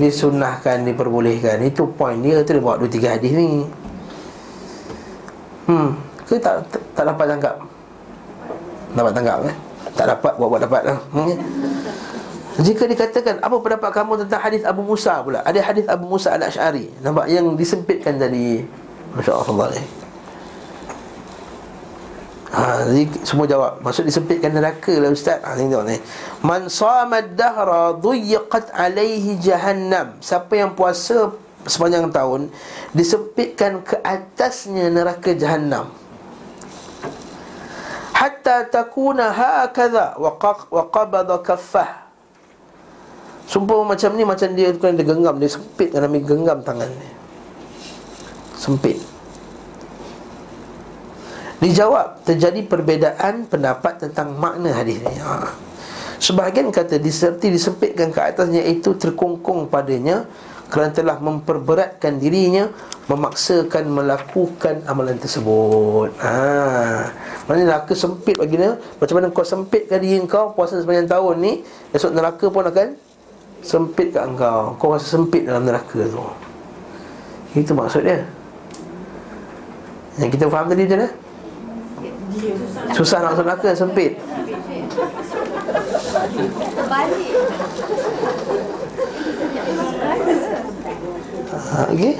[0.01, 1.61] disunahkan, diperbolehkan.
[1.67, 3.69] Itu point dia tu dia bawa 2 3 hadis ni.
[5.69, 7.55] Hmm, ke tak tak, tak dapat tangkap?
[8.97, 9.55] Dapat tangkap eh?
[9.95, 10.99] Tak dapat buat-buat dapat lah.
[11.13, 11.37] Hmm.
[12.61, 15.41] Jika dikatakan apa pendapat kamu tentang hadis Abu Musa pula?
[15.49, 16.93] Ada hadis Abu Musa Al-Asy'ari.
[17.01, 18.61] Nampak yang disempitkan tadi.
[19.17, 19.81] Masya-Allah.
[22.51, 23.81] Ha, jadi semua jawab.
[23.81, 25.41] Maksud disempitkan neraka lah ustaz.
[25.41, 25.97] Ha, tengok ni.
[26.45, 30.21] Man sama ad-dahra dhuyiqat alaihi jahannam.
[30.21, 31.33] Siapa yang puasa
[31.65, 32.53] sepanjang tahun
[32.93, 35.89] disempitkan ke atasnya neraka jahannam.
[38.13, 42.10] Hatta takuna hakadha wa qabada kaffah.
[43.51, 47.13] Sumpah macam ni macam dia kan dia genggam dia sempit kan ambil genggam tangan dia.
[48.55, 49.03] Sempit.
[51.59, 55.19] Dijawab terjadi perbezaan pendapat tentang makna hadis ni.
[55.19, 55.51] Ha.
[56.23, 60.31] Sebahagian kata diserti disempitkan ke atasnya itu terkongkong padanya
[60.71, 62.71] kerana telah memperberatkan dirinya
[63.11, 66.15] memaksakan melakukan amalan tersebut.
[66.23, 66.39] Ha.
[67.51, 68.79] Mana neraka sempit bagi dia.
[68.79, 71.53] Macam mana kau sempitkan diri kau puasa sepanjang tahun ni,
[71.91, 73.10] esok neraka pun akan
[73.61, 74.75] Sempit kat engkau.
[74.81, 76.23] Kau rasa sempit dalam neraka tu.
[77.57, 78.25] Itu maksud dia.
[80.21, 81.11] Yang kita faham tadi macam mana?
[82.95, 84.13] Susah nak masuk neraka, sempit.
[91.51, 92.15] Ha, Okay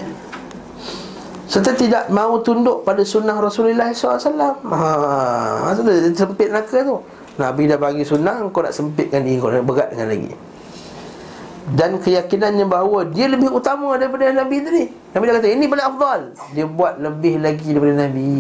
[1.51, 6.97] Serta tidak mahu tunduk pada sunnah Rasulullah SAW Haa Maksudnya sempit neraka tu.
[7.39, 10.31] Nabi dah bagi sunnah Kau nak sempitkan diri kau Nak berat dengan lagi
[11.71, 14.85] dan keyakinannya bahawa dia lebih utama daripada Nabi tadi.
[15.15, 16.21] Nabi dah kata ini paling afdal.
[16.51, 18.31] Dia buat lebih lagi daripada Nabi.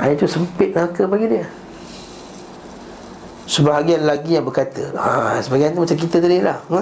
[0.00, 0.08] Ha.
[0.12, 1.46] itu sempit neraka bagi dia.
[3.50, 6.60] Sebahagian lagi yang berkata, ha sebahagian tu macam kita tadi lah.
[6.70, 6.80] Ha?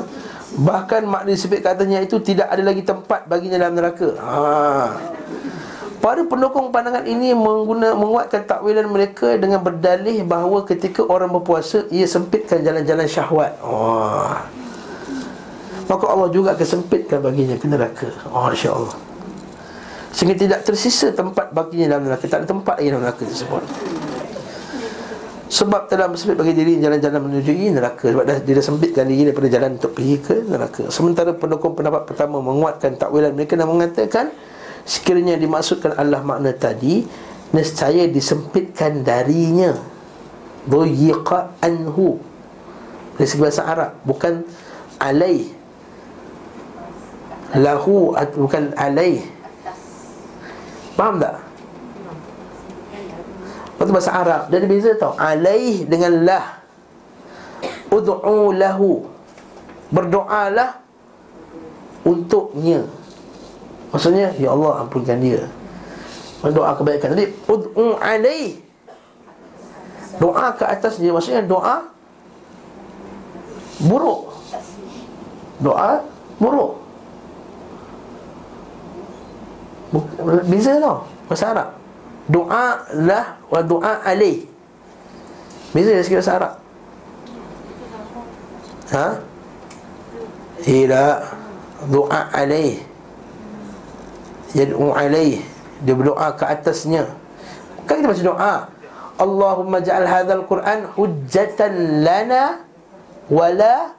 [0.49, 4.11] Bahkan makna disebut katanya itu tidak ada lagi tempat baginya dalam neraka.
[4.19, 4.39] Ha.
[5.99, 12.07] Para pendukung pandangan ini mengguna, menguatkan takwilan mereka dengan berdalih bahawa ketika orang berpuasa ia
[12.07, 13.59] sempitkan jalan-jalan syahwat.
[13.59, 14.31] Oh.
[15.91, 18.09] Maka Allah juga akan sempitkan baginya ke neraka.
[18.31, 18.95] Oh, insya-Allah.
[20.15, 22.31] Sehingga tidak tersisa tempat baginya dalam neraka.
[22.31, 23.63] Tak ada tempat lagi dalam neraka tersebut.
[25.49, 29.49] Sebab telah bersempit bagi diri jalan-jalan menuju neraka Sebab dah, dia dah sempitkan diri daripada
[29.49, 34.25] jalan untuk pergi ke neraka Sementara pendukung pendapat pertama menguatkan takwilan mereka dan mengatakan
[34.89, 37.05] Sekiranya dimaksudkan Allah makna tadi
[37.53, 39.77] Nescaya disempitkan darinya.
[40.69, 42.21] Duyiqa anhu.
[43.17, 44.45] Dari segi bahasa Arab Bukan
[45.01, 45.49] alaih.
[47.57, 49.25] Lahu Bukan alaih.
[50.97, 51.41] Faham tak?
[53.79, 55.17] Itu bahasa Arab Dia ada beza tau.
[55.17, 56.61] Alaih dengan lah.
[57.89, 59.09] Udu'u lahu.
[59.89, 60.81] Berdoalah
[62.05, 62.85] Untuknya
[63.89, 65.49] Maksudnya Ya Allah ampunkan dia.
[66.39, 68.63] Doa kebaikan Jadi Udu'u alaih
[70.23, 71.91] Doa ke atas dia Maksudnya doa
[73.79, 74.35] Buruk.
[75.63, 76.03] Doa
[76.39, 76.83] Buruk.
[80.47, 81.69] Beza tau Bahasa Arab.
[82.31, 82.67] Doa
[83.03, 84.47] lah Wa doa alaih
[85.75, 86.53] Beza dari segi bahasa Arab?
[88.95, 89.07] Ha?
[90.63, 91.15] Tidak
[91.91, 92.88] Doa alaih
[94.57, 95.45] Yad'u alaih.
[95.85, 97.09] Dia berdoa ke atasnya.
[97.85, 98.55] Kan kita baca doa.
[99.19, 102.63] Allahumma ja'al hadzal Quran hujjatan lana
[103.27, 103.99] wala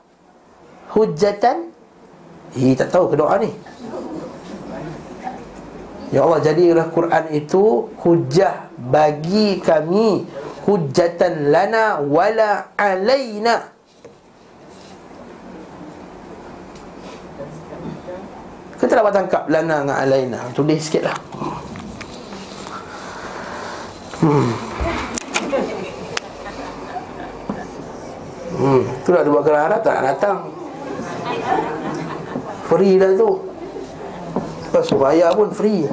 [0.95, 1.75] hujjatan.
[2.55, 3.51] Hi tak tahu ke doa ni?
[6.09, 10.25] Ya Allah jadilah Quran itu hujah bagi kami.
[10.65, 13.78] Hujjatan lana wala alaina
[18.89, 20.41] Kita dapat tangkap lana dengan alaina.
[20.49, 21.17] Tulis sikit lah.
[24.17, 24.49] Hmm.
[28.57, 30.49] Hmm, tu dah buat kerana tak nak datang.
[32.65, 33.29] Free dah tu.
[34.73, 35.85] Lepas bayar pun free.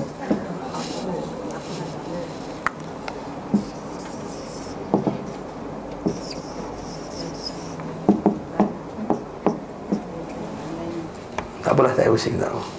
[11.60, 12.75] Tak apalah tak pusing tak so,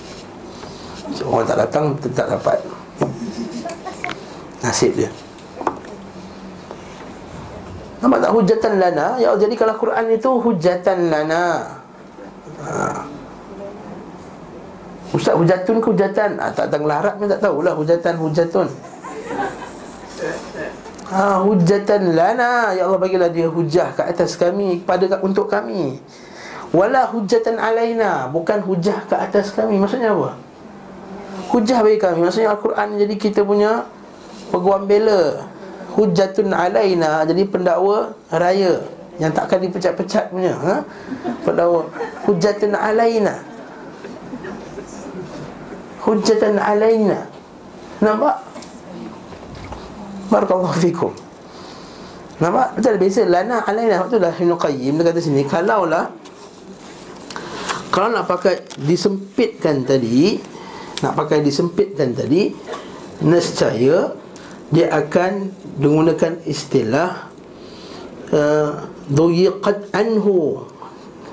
[1.26, 2.59] Orang tak datang tak dapat.
[4.61, 5.09] Nasib dia.
[7.97, 8.32] Nampak tak?
[8.34, 9.07] Hujatan lana.
[9.18, 11.43] Ya jadi kalau Quran itu hujatan lana.
[12.61, 13.05] Ha.
[15.13, 17.74] Ustaz hujatun ke hujatan ha, Tak tahu larat pun tak tahulah.
[17.78, 18.68] Hujatan hujatun
[21.09, 22.76] ha, Hujatan lana.
[22.78, 25.97] Ya Allah bagilah dia hujah ke atas kami Kepada untuk kami.
[26.70, 28.30] Wala hujatan alaina.
[28.30, 29.82] Bukan hujah ke atas kami.
[29.82, 30.47] Maksudnya apa?
[31.48, 32.28] Hujah bagi kami.
[32.28, 33.88] Maksudnya Al-Quran jadi kita punya
[34.48, 35.43] Peguam bela.
[35.98, 38.80] Hujjatun alaina jadi pendakwa raya.
[39.18, 40.76] Yang takkan dipecat-pecat punya ha?
[41.41, 41.89] pendakwa.
[42.30, 43.41] Hujjatun alaina.
[46.06, 47.28] Hujjatan alaina.
[48.00, 48.39] Nampak?
[50.32, 51.12] Barakallahu fikum.
[52.39, 52.78] Nampak?
[52.78, 53.26] Betul biasa?
[53.26, 56.14] Lana alaina waktu dah Ibn Qayyim dia kata sini kalau lah
[57.89, 60.38] kalau nak pakai disempitkan tadi
[61.04, 62.54] nak pakai disempitkan tadi
[63.22, 64.14] nescaya
[64.68, 67.32] dia akan menggunakan istilah
[68.34, 68.72] uh,
[69.08, 70.68] duyiqat anhu.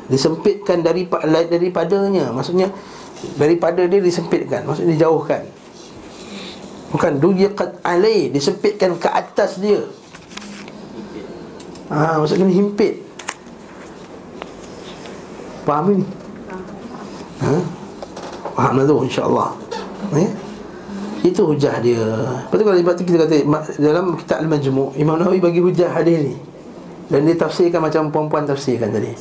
[0.04, 2.28] Disempitkan daripada daripadanya.
[2.30, 2.68] Maksudnya
[3.40, 5.48] daripada dia disempitkan maksudnya dijauhkan.
[6.92, 9.80] Bukan duyiqat alai disempitkan ke atas dia.
[11.88, 13.04] Ha maksudnya himpit
[15.64, 16.04] faham ni
[17.40, 17.52] ha
[18.54, 18.96] faham tu?
[19.04, 19.50] Insyaallah.
[20.14, 20.30] Eh?
[21.24, 22.04] Itu hujah dia.
[22.44, 23.34] Lepas tu kalau sebab tu kita kata
[23.80, 26.34] Dalam kitab Al-Majmu' Imam Nawawi bagi hujah hadis ni.
[27.08, 29.12] Dan dia tafsirkan macam perempuan tafsirkan tadi.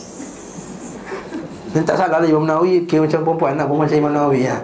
[1.74, 4.62] Dan tak salah lah Imam Nawawi Kira macam perempuan nak macam Imam Nawawi ya.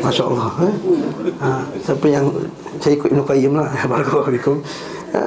[0.00, 0.74] Masya Allah eh?
[1.44, 1.48] ha,
[1.80, 2.24] Siapa yang
[2.80, 3.68] Saya ikut Ibn Qayyim lah.
[3.90, 4.32] Barakallahu
[5.12, 5.20] ha,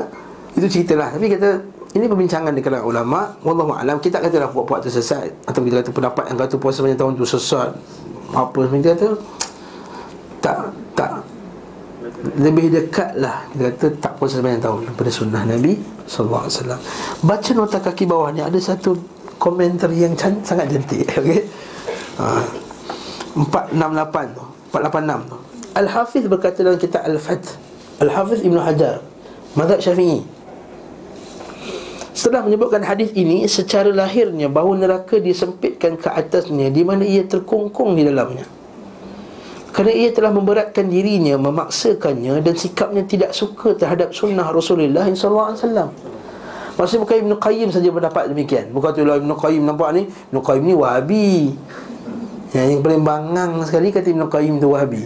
[0.58, 1.50] Itu cerita lah Tapi kata
[1.92, 6.24] ini perbincangan di kalangan ulama Wallahu'alam Kita kata lah puak-puak tersesat Atau kita kata pendapat
[6.32, 7.76] yang kata puasa banyak tahun tu sesat
[8.32, 9.08] Apa sebenarnya kata
[10.40, 10.58] Tak
[10.96, 11.12] Tak
[12.38, 15.80] lebih dekatlah kita kata tak puasa sebanyak tahun daripada sunnah Nabi
[16.52, 16.80] wasallam.
[17.24, 18.94] Baca nota kaki bawah ni ada satu
[19.40, 21.42] komentar yang can- sangat cantik okey.
[22.20, 22.46] Ha.
[23.48, 24.44] 468 tu,
[24.76, 25.38] 486 tu.
[25.72, 27.56] Al-Hafiz berkata dalam kitab Al-Fath.
[28.04, 29.00] Al-Hafiz Ibn Hajar,
[29.56, 30.22] mazhab Syafi'i.
[32.22, 37.98] Setelah menyebutkan hadis ini secara lahirnya bahawa neraka disempitkan ke atasnya di mana ia terkungkung
[37.98, 38.46] di dalamnya.
[39.74, 45.96] Kerana ia telah memberatkan dirinya Memaksakannya Dan sikapnya tidak suka terhadap sunnah Rasulullah SAW
[46.76, 48.70] Maksudnya bukan Ibn Qayyim saja berdapat demikian.
[48.70, 51.32] Bukan tu lah Ibn Qayyim nampak ni Ibn Qayyim ni Wahabi.
[52.52, 55.04] Yang, yang paling bangang sekali kata Ibn Qayyim tu Wahabi.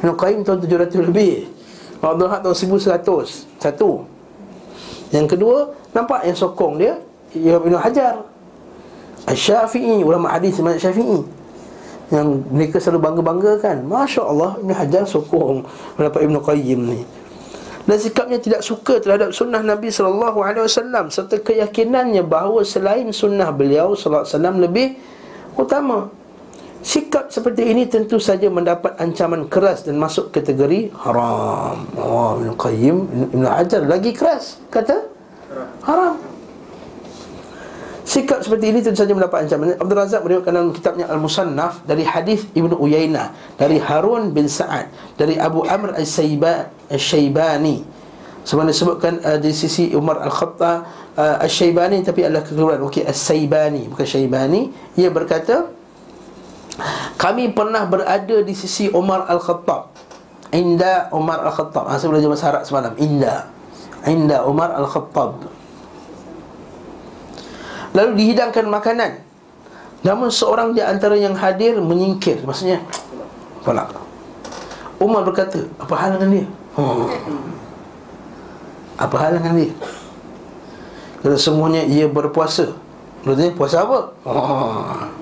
[0.00, 1.50] Ibn Qayyim tahun 700 lebih.
[2.00, 4.19] Abdul Haq tahun 1100 Satu
[5.10, 5.58] Yang kedua
[5.90, 6.94] Nampak yang sokong dia
[7.34, 8.22] Ibn Hajar.
[9.26, 11.22] Al-Syafi'i Ulama hadis Imam Syafi'i
[12.10, 13.86] yang mereka selalu bangga-banggakan.
[13.86, 15.62] Masya Allah Ibn Hajar sokong
[15.94, 17.00] mendapat Ibn Qayyim ni.
[17.86, 24.62] Dan sikapnya tidak suka terhadap sunnah Nabi wasallam serta keyakinannya bahawa selain sunnah beliau wasallam
[24.62, 24.94] lebih
[25.58, 26.10] utama.
[26.80, 31.84] Sikap seperti ini tentu saja mendapat ancaman keras dan masuk kategori haram.
[32.00, 32.96] Oh, Ibn Qayyim,
[33.36, 35.04] Ibn Hajar lagi keras kata
[35.84, 36.16] haram.
[38.08, 39.76] Sikap seperti ini tentu saja mendapat ancaman.
[39.76, 44.88] Abdul Razak meriwayatkan dalam kitabnya Al-Musannaf dari hadis Ibnu Uyainah dari Harun bin Sa'ad
[45.20, 47.76] dari Abu Amr Al-Shaybani.
[48.40, 54.06] Sebagaimana disebutkan uh, di sisi Umar Al-Khattab uh, Al-Shaybani tapi adalah kekeluaran okey Al-Saybani bukan
[54.08, 55.68] Shaybani ia berkata
[57.20, 59.92] kami pernah berada di sisi Umar Al-Khattab
[60.50, 63.46] Inda Umar Al-Khattab ha, Saya belajar bahasa Arab semalam Inda
[64.08, 65.46] Inda Umar Al-Khattab
[67.94, 69.22] Lalu dihidangkan makanan
[70.02, 72.82] Namun seorang di antara yang hadir menyingkir Maksudnya
[73.62, 73.94] Tolak
[74.98, 76.46] Umar berkata Apa hal dengan dia?
[76.74, 77.06] Hmm.
[78.98, 79.72] Apa hal dengan dia?
[81.20, 82.74] Kata semuanya ia berpuasa
[83.22, 83.98] Maksudnya puasa apa?
[84.24, 85.19] Hmm.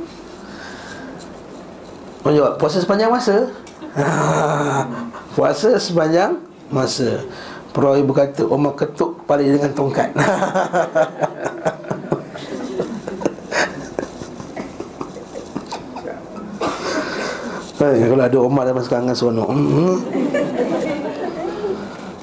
[2.29, 3.37] Orang jawab, puasa sepanjang masa?
[5.33, 6.37] puasa sepanjang
[6.69, 7.25] masa.
[7.73, 10.13] Perawi berkata, Umar ketuk kepala dengan tongkat.
[17.81, 19.49] Hai, kalau ada Umar dalam sekarang seronok.
[19.49, 19.97] Hmm.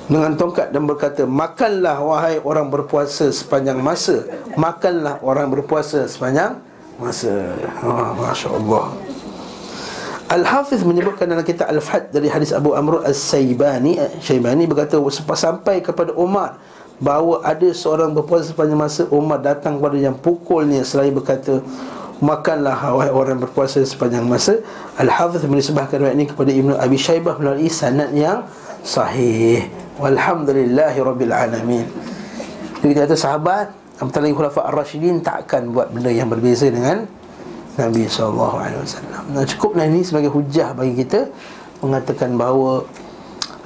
[0.06, 4.22] Dengan tongkat dan berkata Makanlah wahai orang berpuasa sepanjang masa.
[4.54, 6.62] Makanlah orang berpuasa sepanjang
[7.02, 7.58] masa.
[7.82, 9.05] Oh, Masya Allah
[10.26, 14.98] Al-Hafiz menyebutkan dalam kitab Al-Fath dari hadis Abu Amr As-Saybani Syaibani berkata
[15.38, 16.58] sampai kepada Umar
[16.98, 21.62] bahawa ada seorang berpuasa sepanjang masa Umar datang kepada yang pukulnya selain berkata
[22.24, 24.66] makanlah wahai orang berpuasa sepanjang masa.
[24.98, 28.48] Al-Hafiz menisbahkan riwayat ini kepada Ibnu Abi Syaibah melalui sanad yang
[28.82, 29.68] sahih.
[30.02, 31.86] Walhamdulillahi rabbil alamin.
[32.82, 33.72] Kita kata sahabat
[34.02, 37.08] apatah lagi khulafa ar-rasyidin tak akan buat benda yang berbeza dengan
[37.76, 38.56] Nabi SAW
[39.36, 41.28] Nah cukuplah ini sebagai hujah bagi kita
[41.84, 42.88] Mengatakan bahawa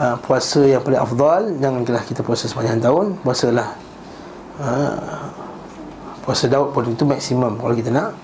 [0.01, 3.69] uh, Puasa yang paling afdal Janganlah kita puasa sepanjang tahun Puasalah
[4.57, 5.23] uh,
[6.25, 8.17] Puasa Daud pun itu maksimum Kalau kita nak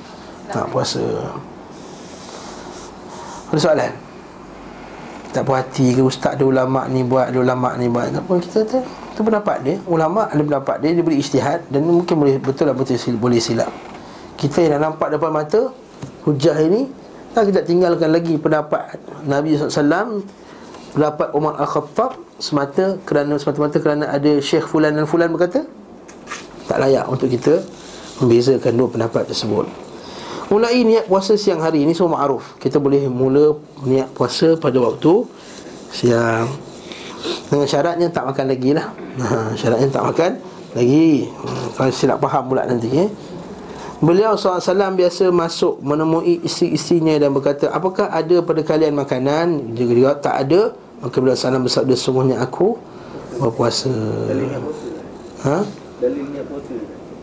[0.53, 1.01] Nak puasa.
[3.53, 3.93] Ada soalan?
[5.35, 8.07] Tak puas hati ke ustaz ada ulama' ni buat Ada ulama' ni buat?
[8.07, 9.75] Tak pun kita tu Itu pendapat dia.
[9.83, 13.84] Ulama' ada pendapat dia Dia beri isytihad Dan mungkin boleh betul lah betul boleh silap
[14.35, 15.71] kita yang nampak depan mata
[16.27, 16.91] hujah ini
[17.35, 18.95] tak kita tinggalkan lagi pendapat
[19.27, 20.23] Nabi SAW
[20.95, 25.67] pendapat Umar Al-Khattab semata kerana semata-mata kerana ada Syekh Fulan dan Fulan berkata
[26.65, 27.61] tak layak untuk kita
[28.23, 29.67] membezakan dua pendapat tersebut.
[30.45, 32.55] Mulai niat puasa siang hari ini semua ma'ruf.
[32.61, 35.25] Kita boleh mula niat puasa pada waktu
[35.89, 36.47] siang.
[37.49, 38.87] Dengan syaratnya tak makan lagi lah.
[39.19, 40.31] Ha, syaratnya tak makan
[40.77, 41.27] lagi.
[41.27, 43.09] Hmm, kalau silap faham pula nanti eh
[44.03, 44.59] Beliau SAW
[44.99, 49.71] biasa masuk menemui isteri-isterinya dan berkata Apakah ada pada kalian makanan?
[49.71, 50.61] Jika dia tak ada
[50.99, 52.75] Maka beliau SAW bersabda Sungguhnya aku
[53.39, 53.91] berpuasa
[55.47, 55.57] Ha?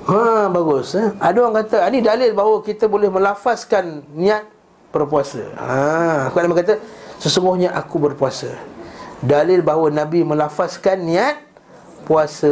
[0.08, 1.12] Ha, bagus eh?
[1.20, 4.48] Ada orang kata, ini dalil bahawa kita boleh melafazkan niat
[4.88, 6.74] berpuasa Ha, aku nak kata
[7.20, 8.48] Sesungguhnya aku berpuasa
[9.20, 11.36] Dalil bahawa Nabi melafazkan niat
[12.08, 12.50] puasa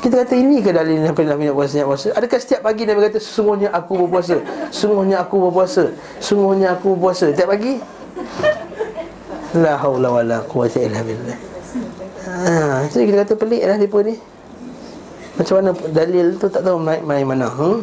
[0.00, 2.08] kita kata ini ke dalil Nabi Nabi nak puasa, puasa?
[2.16, 4.40] Adakah setiap pagi Nabi kata Sesungguhnya aku berpuasa
[4.72, 7.28] Sesungguhnya aku berpuasa Sesungguhnya aku berpuasa?
[7.28, 7.76] Setiap pagi?
[9.60, 11.38] La hawla wa la quwata illa billah.
[12.30, 14.14] Ha, Jadi kita kata pelik lah mereka ni.
[15.34, 17.82] Macam mana dalil tu tak tahu main, main mana hmm?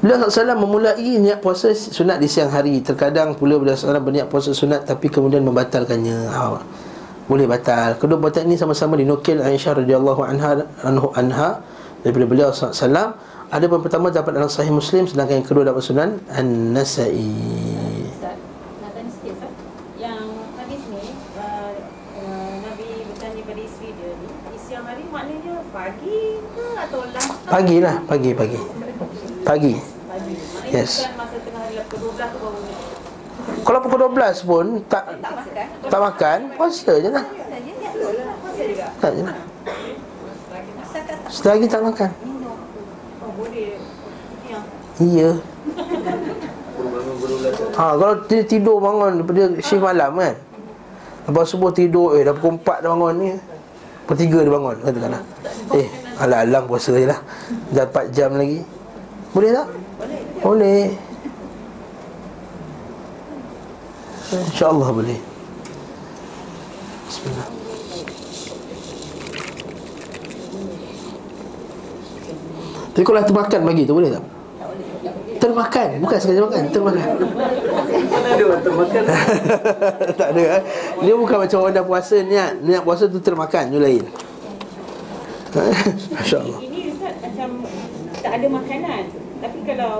[0.00, 2.80] Beliau SAW memulai niat puasa sunat di siang hari.
[2.80, 6.18] Terkadang pula beliau SAW berniat puasa sunat Tapi kemudian membatalkannya.
[6.32, 6.87] Ha
[7.28, 8.00] boleh batal.
[8.00, 11.60] Kedua perbuatan ini sama-sama dinukil Aisyah radhiyallahu anha anhu anha
[12.00, 13.12] daripada beliau sallallahu
[13.48, 17.32] ada pun pertama dapat dalam sahih Muslim sedangkan yang kedua dapat sunan An-Nasa'i.
[27.48, 28.60] Pagi lah, pagi, pagi.
[29.40, 29.74] Pagi.
[29.80, 30.34] Pagi.
[30.68, 32.60] Yes Masa tengah hari ke-12 ke bawah
[33.68, 37.24] kalau pukul 12 pun tak tak makan, tak makan puasa je lah.
[38.96, 39.36] Tak je lah.
[41.28, 42.08] Selagi tak makan.
[45.04, 45.36] Iya.
[47.76, 50.34] Ha, kalau dia tidur bangun daripada shift malam kan.
[51.28, 53.28] Lepas subuh tidur, eh dah pukul 4 dah bangun ni.
[54.08, 55.22] Pukul 3 dia bangun, katakanlah.
[55.76, 57.20] Eh, alang-alang puasa je lah.
[57.68, 58.64] Dah 4 jam lagi.
[59.36, 59.68] Boleh tak?
[60.00, 60.20] Boleh.
[60.40, 61.07] Boleh.
[64.28, 65.18] InsyaAllah boleh
[67.08, 67.48] Bismillah
[72.92, 74.24] Tapi kalau termakan bagi tu boleh tak?
[75.38, 76.98] Termakan, bukan sengaja makan, termakan
[80.18, 80.62] Tak ada eh?
[81.06, 84.02] Dia bukan macam orang dah puasa niat Niat puasa tu termakan tu lain
[86.18, 87.64] Masya Allah Ini Ustaz macam
[88.18, 89.02] tak ada makanan.
[89.38, 89.94] Tapi kalau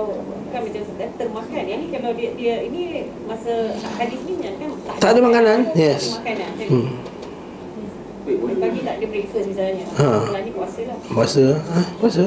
[0.49, 0.81] bukan macam
[1.13, 1.63] termakan.
[1.69, 2.81] Yang ni kalau dia dia ini
[3.29, 3.53] masa
[4.01, 4.53] hadis ni kan
[4.97, 5.59] Tak ada makanan?
[5.69, 6.03] Tak Yes.
[6.03, 6.49] ada makanan.
[6.57, 8.57] Jadi hmm.
[8.57, 9.85] pagi tak ada breakfast misalnya.
[9.95, 10.05] Ha.
[10.25, 10.97] Setelah ni puasa lah.
[11.05, 11.79] Puasa ha?
[12.01, 12.25] Puasa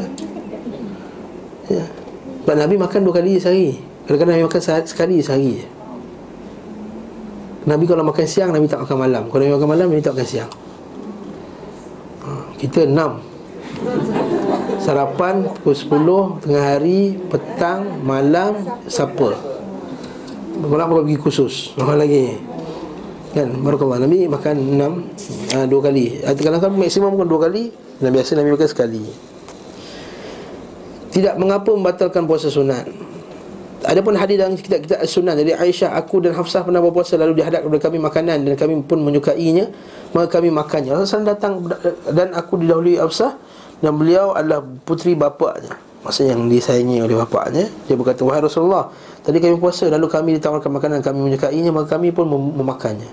[1.70, 1.84] ya.
[2.42, 5.62] Sebab Nabi makan dua kali sehari Kadang-kadang Nabi makan sehari, sekali sehari
[7.62, 10.28] Nabi kalau makan siang Nabi tak makan malam Kalau Nabi makan malam Nabi tak makan
[10.28, 10.50] siang
[12.26, 12.50] ha.
[12.58, 13.22] Kita enam
[14.82, 19.38] Sarapan pukul 10 Tengah hari Petang Malam Supper
[20.58, 22.34] Malam baru pergi khusus Orang lagi?
[23.30, 24.92] Kan Barakallah Nabi makan enam
[25.54, 26.18] uh, Dua kali.
[26.26, 27.70] Atau Kadang-kadang maksimum pun dua kali
[28.02, 29.02] Dan biasa Nabi makan sekali.
[31.12, 32.88] Tidak mengapa membatalkan puasa sunat.
[33.84, 37.80] Adapun hadis dalam kitab-kitab as-sunnah dari Aisyah aku dan Hafsah pernah berpuasa lalu dihadap kepada
[37.84, 39.68] kami makanan dan kami pun menyukainya
[40.16, 40.96] maka kami makannya.
[40.96, 41.68] Rasulullah datang
[42.16, 43.36] dan aku didahului Hafsah
[43.82, 45.74] dan beliau adalah puteri bapaknya.
[46.06, 47.66] Maksudnya yang disayangi oleh bapaknya.
[47.86, 48.90] Dia berkata, "Wahai Rasulullah,
[49.26, 53.10] tadi kami puasa lalu kami ditawarkan makanan kami menyukainya maka kami pun mem- memakannya."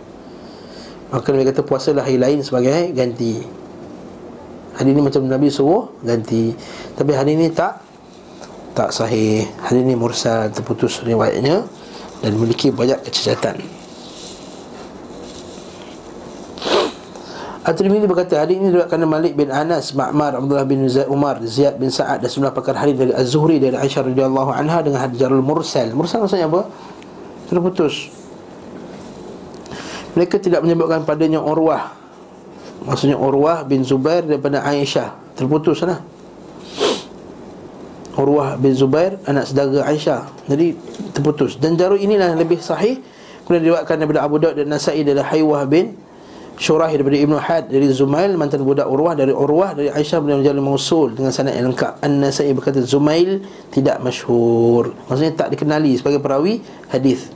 [1.09, 3.41] Maka Nabi kata puasalah hari lain sebagai ganti.
[4.77, 6.53] Hari ini macam Nabi suruh ganti.
[6.93, 7.89] Tapi hari ini tak
[8.77, 11.65] tak sahih Hadis ini mursal terputus riwayatnya
[12.23, 13.59] Dan memiliki banyak kecacatan
[17.69, 21.93] At-Tirmidzi berkata hadis ini diriwayatkan Malik bin Anas, Ma'mar, Abdullah bin Zaid Umar, Ziyad bin
[21.93, 25.85] Sa'ad dan sejumlah pakar hadis dari Az-Zuhri dari Aisyah radhiyallahu anha dengan hadis jarul mursal.
[25.93, 26.65] Mursal maksudnya apa?
[27.45, 28.09] Terputus.
[30.17, 31.93] Mereka tidak menyebutkan padanya Urwah.
[32.89, 35.37] Maksudnya Urwah bin Zubair daripada Aisyah.
[35.37, 36.01] Terputus lah.
[38.17, 40.25] Urwah bin Zubair anak saudara Aisyah.
[40.49, 40.73] Jadi
[41.13, 41.61] terputus.
[41.61, 42.97] Dan jarul inilah yang lebih sahih.
[43.45, 46.08] Kemudian diriwayatkan daripada Abu Daud dan Nasai dari Haywah bin
[46.59, 50.59] Syurah daripada Ibnu Had dari Zumail mantan budak Urwah dari Urwah dari Aisyah bin Jalal
[50.59, 52.03] Mausul dengan sanad yang lengkap.
[52.03, 54.91] An-Nasai berkata Zumail tidak masyhur.
[55.07, 56.59] Maksudnya tak dikenali sebagai perawi
[56.91, 57.31] hadis.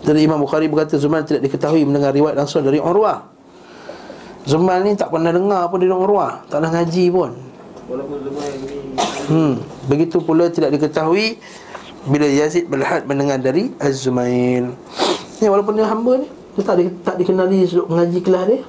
[0.00, 3.28] Dari Imam Bukhari berkata Zumail tidak diketahui mendengar riwayat langsung dari Urwah.
[4.48, 7.30] Zumail ni tak pernah dengar apa dari Urwah, tak pernah ngaji pun.
[7.92, 8.18] Walaupun
[9.28, 11.36] Hmm, begitu pula tidak diketahui
[12.08, 14.72] bila Yazid Balhad mendengar dari Az-Zumail.
[15.36, 18.60] Ni walaupun dia hamba ni, dia tak, di, tak dikenali duduk mengaji kelas dia.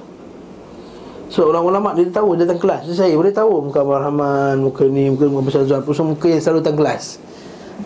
[1.30, 2.86] So orang ulama dia tahu dia datang kelas.
[2.90, 6.42] Saya boleh tahu muka Abang Rahman, muka ni, muka muka Besar Zuhal, semua muka yang
[6.42, 7.18] selalu datang kelas.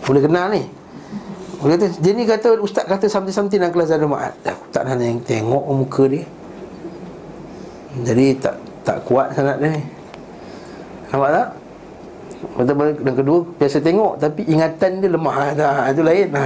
[0.05, 0.63] Boleh kenal ni.
[1.65, 4.37] Dia kata, dia ni kata ustaz kata something-something dalam kelas Zadul Ma'ad.
[4.45, 6.25] Aku tak nak tengok, tengok muka dia.
[8.05, 9.81] Jadi tak tak kuat sangat dia ni.
[11.09, 11.47] Nampak tak?
[12.53, 15.35] Betul dan kedua biasa tengok tapi ingatan dia lemah.
[15.57, 16.27] Ha, itu lain.
[16.33, 16.45] Ha.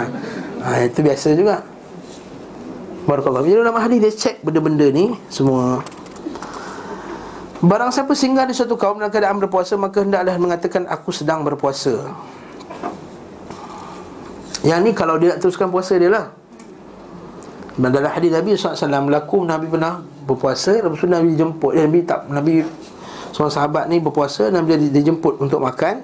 [0.64, 1.60] ha itu biasa juga.
[3.08, 3.44] Barakallah.
[3.46, 5.84] Bila dalam hadis dia cek benda-benda ni semua.
[7.60, 12.12] Barang siapa singgah di suatu kaum dalam keadaan berpuasa maka hendaklah mengatakan aku sedang berpuasa.
[14.64, 16.26] Yang ni kalau dia nak teruskan puasa dia lah.
[17.80, 22.28] Dan dalam hadis Nabi SAW Laku Nabi pernah berpuasa Lepas tu Nabi jemput Nabi tak
[22.28, 22.60] Nabi
[23.32, 26.04] Seorang sahabat ni berpuasa Nabi dia, dia jemput untuk makan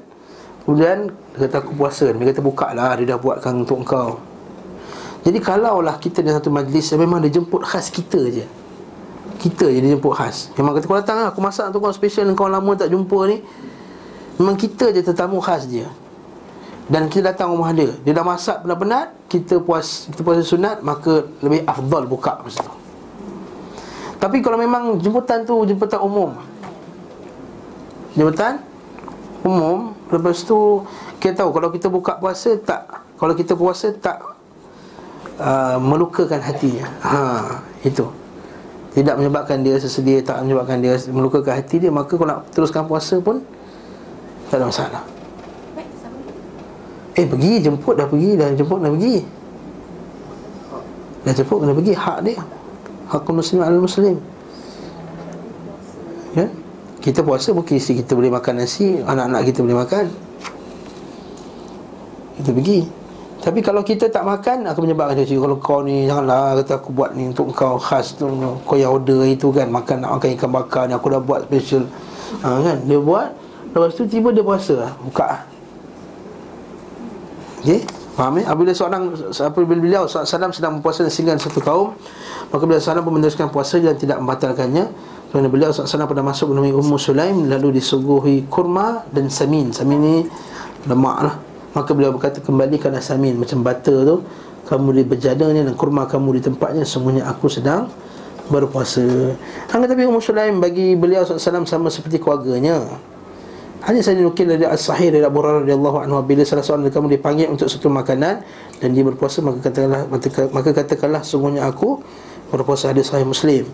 [0.63, 4.23] Kemudian Dia kata aku puasa Nabi kata buka lah Dia dah buatkan untuk engkau
[5.25, 8.45] Jadi kalaulah kita di satu majlis Memang dia jemput khas kita je.
[9.41, 10.53] Kita je dia jemput khas.
[10.53, 13.41] Memang kata kau datang lah Aku masak untuk kau special Kau lama tak jumpa ni.
[14.37, 15.89] Memang kita je tetamu khas dia.
[16.85, 17.89] Dan kita datang rumah dia.
[18.05, 22.73] Dia dah masak penat-penat Kita puas kita puasa sunat Maka lebih afdal buka masa tu.
[24.21, 26.37] Tapi kalau memang jemputan tu Jemputan umum.
[28.13, 28.61] Jemputan
[29.41, 30.85] Umum Lepas tu
[31.17, 33.17] Kita tahu kalau kita buka puasa Tak.
[33.17, 34.34] Kalau kita puasa tak
[35.39, 37.17] uh, Melukakan hatinya ha,
[37.81, 38.11] Itu
[38.95, 43.19] Tidak menyebabkan dia sesedia Tak menyebabkan dia melukakan hati dia Maka kalau nak teruskan puasa
[43.19, 43.43] pun
[44.49, 45.03] Tak ada masalah.
[47.15, 49.15] Eh pergi jemput dah pergi dah jemput dah pergi.
[51.23, 52.43] Dah jemput kena pergi hak dia.
[53.07, 54.19] Hakul muslim al muslim.
[56.35, 56.51] Ya.
[56.99, 60.05] Kita puasa mungkin isteri kita boleh makan nasi, anak-anak kita boleh makan.
[62.35, 62.79] Kita pergi.
[63.45, 67.13] Tapi kalau kita tak makan akan menyebabkan dia kalau kau ni janganlah kata aku buat
[67.13, 68.25] ni untuk kau khas tu
[68.65, 71.85] kau yang order itu kan makan nak makan ikan bakar ni aku dah buat special.
[72.41, 72.77] Ha, kan?
[72.89, 73.29] Dia buat
[73.69, 75.45] lepas tu tiba dia puasa buka.
[77.61, 77.85] Okey?
[78.17, 78.49] Faham ya?
[78.49, 81.91] Apabila seorang Apabila beliau SAW sedang berpuasa Sehingga satu kaum
[82.47, 84.87] Maka beliau SAW pun meneruskan puasa Dan tidak membatalkannya.
[85.33, 89.75] Kerana beliau SAW pernah masuk menemui Ummu Sulaim Lalu disuguhi kurma dan samin.
[89.75, 90.15] Samin ni
[90.87, 91.35] lemak lah
[91.75, 94.15] Maka beliau berkata kembalikanlah samin Macam butter tu.
[94.65, 97.91] Kamu di berjadanya dan kurma kamu di tempatnya Semuanya aku sedang
[98.49, 99.33] berpuasa.
[99.73, 102.81] Hanya tapi Ummu Sulaim bagi beliau SAW sama seperti keluarganya.
[103.85, 107.07] Hanya saya dinukil dari As-Sahih dari Abu Hurairah radhiyallahu anhu bila salah seorang dari kamu
[107.21, 108.41] dipanggil untuk satu makanan
[108.81, 110.01] dan dia berpuasa maka katakanlah
[110.49, 112.01] maka katakanlah sungguhnya aku
[112.49, 112.89] berpuasa.
[112.93, 113.65] Hadis sahih Muslim.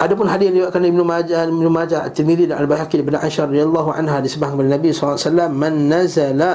[0.00, 4.24] Adapun hadis yang diriwayatkan Ibnu Majah, Ibnu Majah, At-Tirmizi dan Al-Baihaqi daripada Aisyah radhiyallahu anha
[4.24, 6.50] disebutkan kepada Nabi SAW man nazala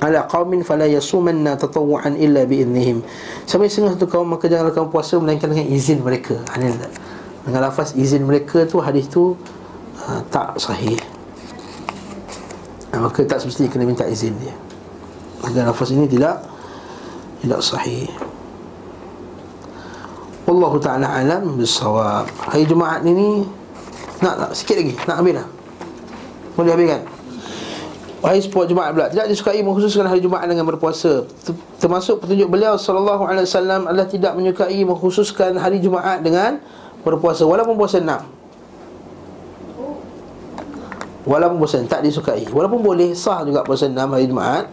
[0.00, 3.02] ala qaumin fala yasumanna tatawuan illa bi idnihim.
[3.44, 6.38] Sampai setengah satu kaum maka janganlah kamu puasa melainkan dengan izin mereka.
[6.54, 9.34] Dengan lafaz izin mereka tu hadis tu
[10.06, 10.96] ha, tak sahih
[12.92, 14.54] ha, maka tak semestinya kena minta izin dia
[15.40, 16.44] maka nafas ini tidak
[17.40, 18.08] tidak sahih
[20.50, 23.46] Allah Ta'ala alam bisawab Hari Jumaat ini
[24.18, 24.50] Nak tak?
[24.58, 25.46] Sikit lagi Nak habis dah?
[26.58, 27.02] Boleh habiskan?
[28.20, 29.08] Hari sepuak Jumaat pula.
[29.08, 31.24] Tidak disukai mengkhususkan hari Jumaat dengan berpuasa.
[31.80, 36.60] Termasuk petunjuk beliau Sallallahu alaihi wasallam Adalah tidak menyukai mengkhususkan hari Jumaat dengan
[37.00, 37.48] berpuasa.
[37.48, 38.20] Walaupun puasa enam.
[41.24, 42.44] Walaupun puasa tak disukai.
[42.52, 44.68] Walaupun boleh sah juga puasa enam hari Jumaat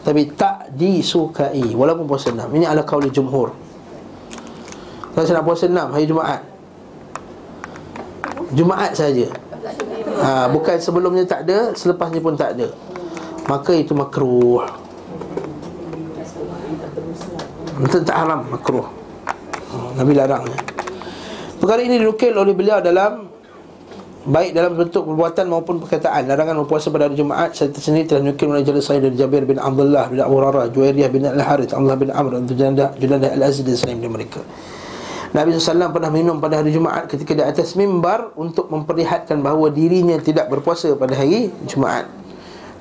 [0.00, 1.76] Tapi tak disukai.
[1.76, 2.48] Walaupun puasa enam.
[2.48, 3.65] Ini adalah kauli jumhur
[5.16, 6.44] Kalau saya nak puasa enam hari Jumaat.
[8.52, 9.32] Jumaat saja.
[10.20, 12.68] ha, Bukan sebelumnya tak ada Selepasnya pun tak ada.
[13.48, 14.60] Maka itu makruh.
[17.80, 18.44] Itu tak haram?
[18.44, 18.84] Makruh.
[19.96, 20.44] Nabi larang
[21.56, 23.32] Perkara ini dinukil oleh beliau dalam
[24.28, 26.28] baik dalam bentuk perbuatan maupun perkataan.
[26.28, 29.56] Larangan berpuasa pada hari Jumaat saya tersendiri telah nukil oleh jelas saya dari Jabir bin
[29.56, 32.44] Abdullah bin Abu Rara Juwairiyah bin Al-Harith Allah bin Amr dan
[33.00, 34.44] Junadah Al-Aziz dan selain mereka
[35.36, 40.16] Nabi SAW pernah minum pada hari Jumaat ketika di atas mimbar untuk memperlihatkan bahawa dirinya
[40.16, 42.08] tidak berpuasa pada hari Jumaat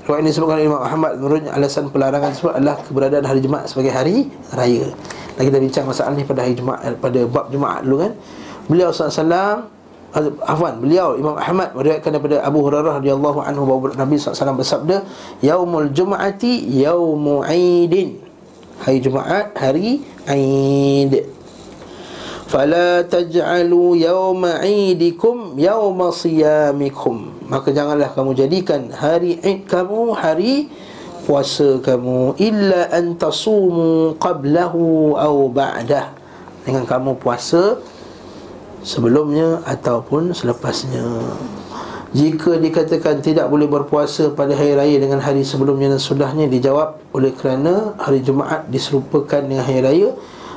[0.05, 4.29] Riwayat ini disebutkan Imam Ahmad menurutnya alasan pelarangan tersebut adalah keberadaan hari Jumaat sebagai hari
[4.53, 4.93] raya.
[5.33, 8.13] Lagi kita bincang masalah ni pada hari Jumaat pada bab Jumaat dulu kan.
[8.69, 9.65] Beliau SAW
[10.45, 15.03] Afwan, beliau Imam Ahmad meriwayatkan daripada Abu Hurairah radhiyallahu anhu bahawa Nabi SAW bersabda,
[15.41, 16.53] "Yaumul Jum'ati
[16.85, 18.21] yaumu 'idin."
[18.85, 21.34] Hari Jumaat hari Aid.
[22.45, 27.33] Fala taj'alu yauma 'idikum yauma siyamikum.
[27.49, 30.69] Maka janganlah kamu jadikan hari Aid kamu hari
[31.25, 36.13] puasa kamu illa an tasumu qablahu aw ba'dah.
[36.61, 37.81] Dengan kamu puasa
[38.85, 41.01] sebelumnya ataupun selepasnya
[42.15, 47.35] jika dikatakan tidak boleh berpuasa pada hari raya dengan hari sebelumnya dan sudahnya dijawab oleh
[47.35, 50.09] kerana hari Jumaat diserupakan dengan hari raya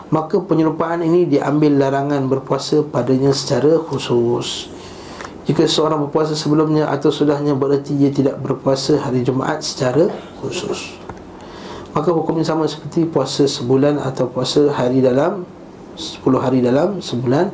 [0.08, 4.72] maka penyerupaan ini diambil larangan berpuasa padanya secara khusus
[5.44, 10.08] jika seorang berpuasa sebelumnya atau sudahnya bererti dia tidak berpuasa hari Jumaat secara
[10.40, 10.96] khusus
[11.92, 15.44] maka hukumnya sama seperti puasa sebulan atau puasa hari dalam
[15.98, 17.50] 10 hari dalam sebulan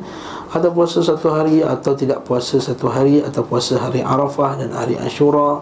[0.53, 4.95] atau puasa satu hari atau tidak puasa satu hari atau puasa hari Arafah dan hari
[4.95, 5.59] Ashura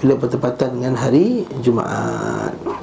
[0.00, 2.81] bila bertepatan dengan hari Jumaat.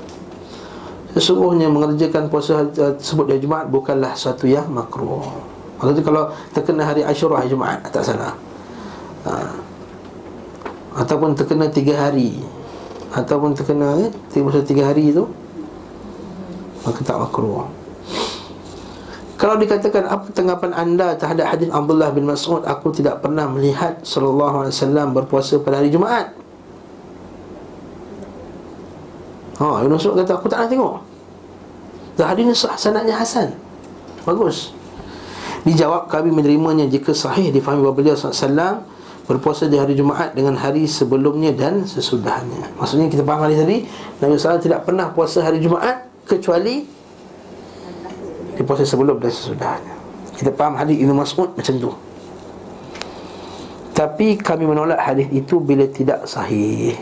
[1.19, 5.19] Sesungguhnya mengerjakan puasa tersebut di Jumaat bukanlah satu yang makruh.
[5.75, 6.23] Maksudnya kalau
[6.55, 8.31] terkena hari Ashura hari Jumaat tak salah.
[9.27, 9.51] Ha.
[11.03, 12.39] Ataupun terkena tiga hari
[13.11, 15.27] Ataupun terkena eh, tiga, tiga hari itu
[16.87, 17.67] Maka tak makruh
[19.39, 25.15] kalau dikatakan apa tanggapan anda terhadap hadis Abdullah bin Mas'ud Aku tidak pernah melihat Wasallam
[25.15, 26.35] berpuasa pada hari Jumaat
[29.59, 31.08] Ha, Ibn Mas'ud kata aku tak nak tengok
[32.25, 33.55] Hadis ini sanadnya Hasan.
[34.27, 34.75] Bagus.
[35.67, 38.83] Dijawab kami menerimanya jika sahih difahami bahawa beliau SAW
[39.29, 42.73] Berpuasa di hari Jumaat dengan hari sebelumnya dan sesudahnya.
[42.81, 43.85] Maksudnya kita faham hari tadi
[44.17, 46.81] Nabi SAW tidak pernah puasa hari Jumaat Kecuali
[48.57, 49.93] di puasa sebelum dan sesudahnya.
[50.33, 51.91] Kita faham hadis Ibn Mas'ud macam tu.
[53.93, 56.97] Tapi kami menolak hadis itu bila tidak sahih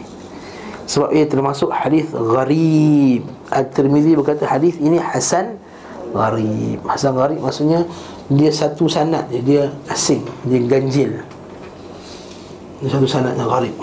[0.88, 3.28] Sebab ia termasuk hadis gharib.
[3.52, 5.60] Al-Tirmidhi berkata hadis ini Hasan
[6.16, 6.80] gharib.
[6.88, 7.84] Hasan gharib maksudnya
[8.32, 11.12] dia satu sanad dia, dia asing, dia ganjil.
[12.80, 13.76] Dia satu sanad yang gharib.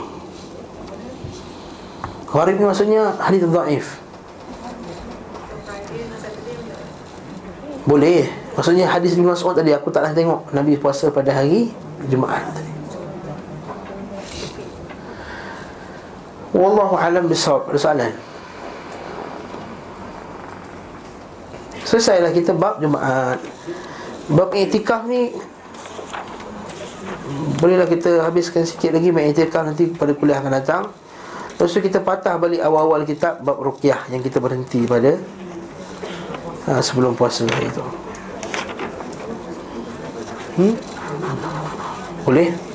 [2.33, 3.87] Gharib ni maksudnya hadis dhaif.
[7.85, 8.33] Boleh.
[8.55, 11.75] Maksudnya hadis Ibn Mas'ud tadi Aku taklah tengok Nabi puasa pada hari
[12.07, 12.74] Jumaat tadi
[16.55, 18.13] Wallahu alam bisawab Ada soalan
[21.83, 23.43] Selesailah kita bab Jumaat
[24.31, 25.35] Bab etikah ni
[27.59, 30.83] Bolehlah kita habiskan sikit lagi Mengetikah nanti pada kuliah akan datang
[31.59, 35.19] Lepas tu kita patah balik awal-awal kitab Bab Rukyah yang kita berhenti pada
[36.71, 37.83] ha, Sebelum puasa itu
[40.63, 40.75] hmm?
[42.23, 42.74] Boleh?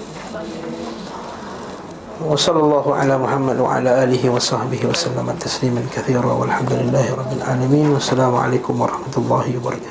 [2.26, 7.90] وصلى الله على محمد وعلى آله وصحبه وسلم تسليما كثيرا والحمد لله رب العالمين.
[7.90, 9.88] والسلام عليكم ورحمة الله وبركاته.